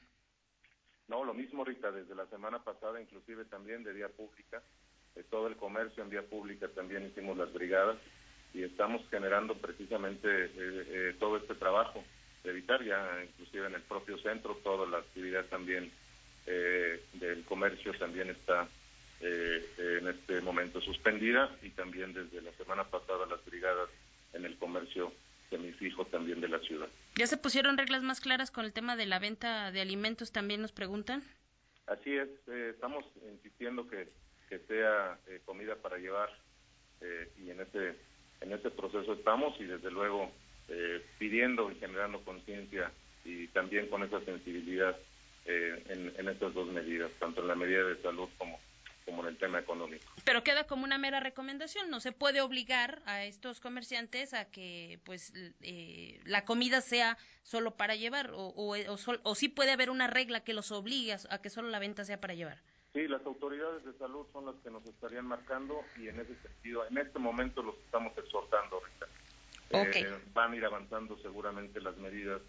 No, 1.07 1.23
lo 1.23 1.33
mismo, 1.33 1.63
Rita, 1.63 1.91
desde 1.91 2.15
la 2.15 2.25
semana 2.27 2.63
pasada, 2.63 2.99
inclusive 2.99 3.45
también 3.45 3.83
de 3.83 3.93
vía 3.93 4.09
pública, 4.09 4.63
todo 5.29 5.47
el 5.47 5.55
comercio 5.55 6.03
en 6.03 6.09
vía 6.09 6.23
pública 6.23 6.67
también 6.69 7.05
hicimos 7.05 7.37
las 7.37 7.53
brigadas 7.53 7.97
y 8.53 8.63
estamos 8.63 9.01
generando 9.09 9.55
precisamente 9.55 10.27
eh, 10.27 10.51
eh, 10.57 11.15
todo 11.19 11.37
este 11.37 11.55
trabajo 11.55 12.03
de 12.43 12.51
evitar 12.51 12.83
ya 12.83 13.23
inclusive 13.23 13.67
en 13.67 13.75
el 13.75 13.81
propio 13.81 14.17
centro 14.19 14.55
toda 14.63 14.87
la 14.87 14.99
actividad 14.99 15.45
también 15.45 15.91
eh, 16.45 17.03
del 17.13 17.43
comercio 17.45 17.93
también 17.97 18.29
está 18.29 18.67
en 19.25 20.05
este 20.09 20.41
momento 20.41 20.81
suspendida 20.81 21.49
y 21.61 21.69
también 21.69 22.13
desde 22.13 22.41
la 22.41 22.51
semana 22.57 22.83
pasada 22.83 23.25
las 23.25 23.45
brigadas 23.45 23.87
en 24.33 24.43
el 24.43 24.57
comercio 24.57 25.13
semifijo 25.49 26.03
también 26.07 26.41
de 26.41 26.49
la 26.49 26.59
ciudad. 26.59 26.89
¿Ya 27.15 27.25
se 27.25 27.37
pusieron 27.37 27.77
reglas 27.77 28.03
más 28.03 28.19
claras 28.19 28.51
con 28.51 28.65
el 28.65 28.73
tema 28.73 28.97
de 28.97 29.05
la 29.05 29.19
venta 29.19 29.71
de 29.71 29.79
alimentos 29.79 30.33
también 30.33 30.61
nos 30.61 30.73
preguntan? 30.73 31.23
Así 31.87 32.13
es, 32.17 32.27
estamos 32.49 33.05
insistiendo 33.31 33.87
que 33.87 34.09
que 34.53 34.59
sea 34.67 35.17
eh, 35.27 35.41
comida 35.45 35.75
para 35.75 35.97
llevar 35.97 36.29
eh, 37.01 37.31
y 37.43 37.49
en 37.49 37.61
ese 37.61 37.95
en 38.41 38.51
ese 38.51 38.69
proceso 38.69 39.13
estamos 39.13 39.59
y 39.59 39.63
desde 39.63 39.89
luego 39.89 40.31
eh, 40.67 41.03
pidiendo 41.17 41.71
y 41.71 41.75
generando 41.75 42.23
conciencia 42.23 42.91
y 43.25 43.47
también 43.47 43.87
con 43.87 44.03
esa 44.03 44.19
sensibilidad 44.21 44.95
en, 45.45 46.13
en 46.17 46.29
estas 46.29 46.53
dos 46.53 46.69
medidas, 46.69 47.11
tanto 47.19 47.41
en 47.41 47.49
la 47.49 47.55
medida 47.55 47.83
de 47.83 48.01
salud 48.01 48.29
como 48.37 48.59
como 49.05 49.23
en 49.23 49.29
el 49.29 49.37
tema 49.37 49.59
económico. 49.59 50.13
Pero 50.23 50.45
queda 50.45 50.63
como 50.65 50.85
una 50.85 50.97
mera 50.97 51.19
recomendación, 51.19 51.89
no 51.89 51.99
se 51.99 52.13
puede 52.13 52.39
obligar 52.39 53.01
a 53.05 53.25
estos 53.25 53.59
comerciantes 53.59 54.33
a 54.33 54.45
que 54.45 54.99
pues 55.03 55.33
la 56.25 56.45
comida 56.45 56.79
sea 56.79 57.17
solo 57.41 57.75
para 57.75 57.95
llevar 57.95 58.31
o, 58.31 58.47
o, 58.47 58.77
o, 58.77 58.97
o, 59.23 59.35
sí 59.35 59.49
puede 59.49 59.71
haber 59.71 59.89
una 59.89 60.07
regla 60.07 60.45
que 60.45 60.53
los 60.53 60.71
obligue 60.71 61.17
a 61.29 61.41
que 61.41 61.49
solo 61.49 61.69
la 61.69 61.79
venta 61.79 62.05
sea 62.05 62.21
para 62.21 62.35
llevar. 62.35 62.61
Sí, 62.93 63.07
las 63.07 63.25
autoridades 63.25 63.83
de 63.83 63.93
salud 63.93 64.25
son 64.31 64.45
las 64.45 64.55
que 64.63 64.69
nos 64.69 64.85
estarían 64.85 65.25
marcando 65.25 65.81
y 65.99 66.09
en 66.09 66.19
ese 66.19 66.35
sentido, 66.35 66.85
en 66.87 66.99
este 66.99 67.17
momento 67.17 67.63
los 67.63 67.75
estamos 67.85 68.15
exhortando 68.17 68.75
ahorita. 68.75 69.07
Eh, 69.71 70.19
van 70.35 70.53
a 70.53 70.55
ir 70.55 70.65
avanzando 70.65 71.17
seguramente 71.17 71.81
las 71.81 71.97
medidas 71.97 72.39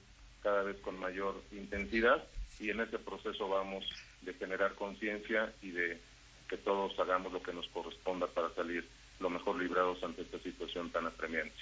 cada 0.43 0.63
vez 0.63 0.77
con 0.83 1.01
mayor 1.01 1.43
intensidad 1.53 2.23
y 2.61 2.69
en 2.69 2.81
ese 2.81 2.99
proceso 2.99 3.49
vamos 3.49 3.85
de 4.21 4.35
generar 4.35 4.75
conciencia 4.75 5.51
y 5.63 5.71
de 5.71 5.99
que 6.47 6.59
todos 6.59 6.99
hagamos 6.99 7.33
lo 7.33 7.43
que 7.43 7.55
nos 7.55 7.67
corresponda 7.69 8.27
para 8.27 8.55
salir 8.55 8.87
lo 9.21 9.31
mejor 9.31 9.57
librados 9.57 10.03
ante 10.05 10.23
esta 10.23 10.39
situación 10.41 10.91
tan 10.91 11.07
apremiante. 11.07 11.57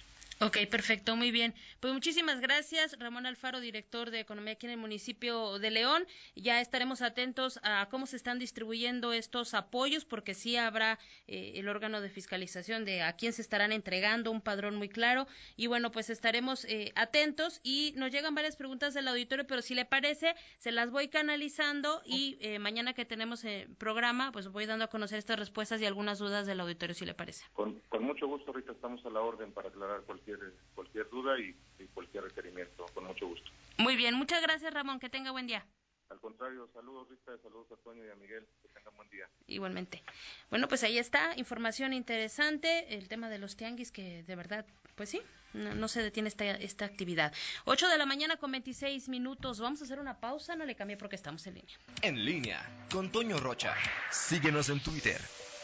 Ok, 0.44 0.58
perfecto, 0.68 1.14
muy 1.14 1.30
bien. 1.30 1.54
Pues 1.78 1.92
muchísimas 1.92 2.40
gracias, 2.40 2.98
Ramón 2.98 3.26
Alfaro, 3.26 3.60
director 3.60 4.10
de 4.10 4.18
Economía 4.18 4.54
aquí 4.54 4.66
en 4.66 4.72
el 4.72 4.78
municipio 4.78 5.60
de 5.60 5.70
León. 5.70 6.04
Ya 6.34 6.60
estaremos 6.60 7.00
atentos 7.00 7.60
a 7.62 7.86
cómo 7.90 8.06
se 8.06 8.16
están 8.16 8.40
distribuyendo 8.40 9.12
estos 9.12 9.54
apoyos, 9.54 10.04
porque 10.04 10.34
sí 10.34 10.56
habrá 10.56 10.98
eh, 11.28 11.52
el 11.54 11.68
órgano 11.68 12.00
de 12.00 12.08
fiscalización 12.08 12.84
de 12.84 13.02
a 13.02 13.12
quién 13.12 13.32
se 13.32 13.40
estarán 13.40 13.70
entregando, 13.70 14.32
un 14.32 14.40
padrón 14.40 14.74
muy 14.74 14.88
claro. 14.88 15.28
Y 15.56 15.68
bueno, 15.68 15.92
pues 15.92 16.10
estaremos 16.10 16.64
eh, 16.64 16.90
atentos 16.96 17.60
y 17.62 17.94
nos 17.96 18.10
llegan 18.10 18.34
varias 18.34 18.56
preguntas 18.56 18.94
del 18.94 19.06
auditorio, 19.06 19.46
pero 19.46 19.62
si 19.62 19.76
le 19.76 19.84
parece, 19.84 20.34
se 20.58 20.72
las 20.72 20.90
voy 20.90 21.06
canalizando 21.06 22.02
y 22.04 22.36
eh, 22.40 22.58
mañana 22.58 22.94
que 22.94 23.04
tenemos 23.04 23.44
el 23.44 23.68
programa, 23.76 24.32
pues 24.32 24.48
voy 24.48 24.66
dando 24.66 24.86
a 24.86 24.88
conocer 24.88 25.20
estas 25.20 25.38
respuestas 25.38 25.80
y 25.80 25.86
algunas 25.86 26.18
dudas 26.18 26.48
del 26.48 26.58
auditorio, 26.58 26.96
si 26.96 27.06
le 27.06 27.14
parece. 27.14 27.44
Con, 27.52 27.78
con 27.88 28.02
mucho 28.02 28.26
gusto, 28.26 28.52
Rita, 28.52 28.72
estamos 28.72 29.06
a 29.06 29.10
la 29.10 29.20
orden 29.20 29.52
para 29.52 29.68
aclarar 29.68 30.00
cualquier 30.02 30.31
cualquier, 30.74 31.08
duda 31.10 31.38
y, 31.38 31.54
cualquier 31.94 32.24
requerimiento, 32.24 32.86
con 32.94 33.04
mucho 33.04 33.26
gusto. 33.26 33.50
Muy 33.78 33.96
bien, 33.96 34.14
muchas 34.14 34.42
gracias 34.42 34.72
Ramón, 34.72 35.00
que 35.00 35.10
tenga 35.10 35.30
buen 35.30 35.46
día. 35.46 35.66
Al 36.08 36.20
contrario, 36.20 36.68
saludos 36.72 37.08
Rita, 37.08 37.32
saludos 37.42 37.72
a 37.72 37.76
Toño 37.82 38.04
y 38.04 38.10
a 38.10 38.14
Miguel, 38.16 38.46
que 38.60 38.68
tengan 38.68 38.94
buen 38.96 39.08
día. 39.08 39.28
Igualmente. 39.46 40.02
Bueno, 40.50 40.68
pues 40.68 40.82
ahí 40.82 40.98
está, 40.98 41.32
información 41.36 41.92
interesante, 41.92 42.94
el 42.94 43.08
tema 43.08 43.30
de 43.30 43.38
los 43.38 43.56
tianguis 43.56 43.90
que 43.90 44.22
de 44.22 44.36
verdad, 44.36 44.66
pues 44.94 45.08
sí, 45.08 45.22
no, 45.54 45.88
se 45.88 46.02
detiene 46.02 46.28
esta, 46.28 46.44
esta 46.44 46.84
actividad. 46.84 47.32
8 47.64 47.88
de 47.88 47.98
la 47.98 48.06
mañana 48.06 48.36
con 48.36 48.52
26 48.52 49.08
minutos, 49.08 49.60
vamos 49.60 49.80
a 49.80 49.84
hacer 49.84 49.98
una 49.98 50.18
pausa, 50.20 50.56
no 50.56 50.64
le 50.64 50.76
cambie 50.76 50.96
porque 50.96 51.16
estamos 51.16 51.46
en 51.46 51.54
línea. 51.54 51.78
En 52.02 52.24
línea, 52.24 52.86
con 52.90 53.10
Toño 53.10 53.38
Rocha. 53.38 53.74
Síguenos 54.10 54.68
en 54.68 54.80
Twitter, 54.80 55.20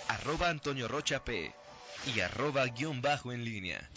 arroba 0.09 0.49
Antonio 0.49 0.89
Rocha 0.89 1.25
P 1.25 1.53
y 2.15 2.21
arroba 2.21 2.67
guion 2.67 3.01
bajo 3.03 3.33
en 3.33 3.45
línea. 3.45 3.89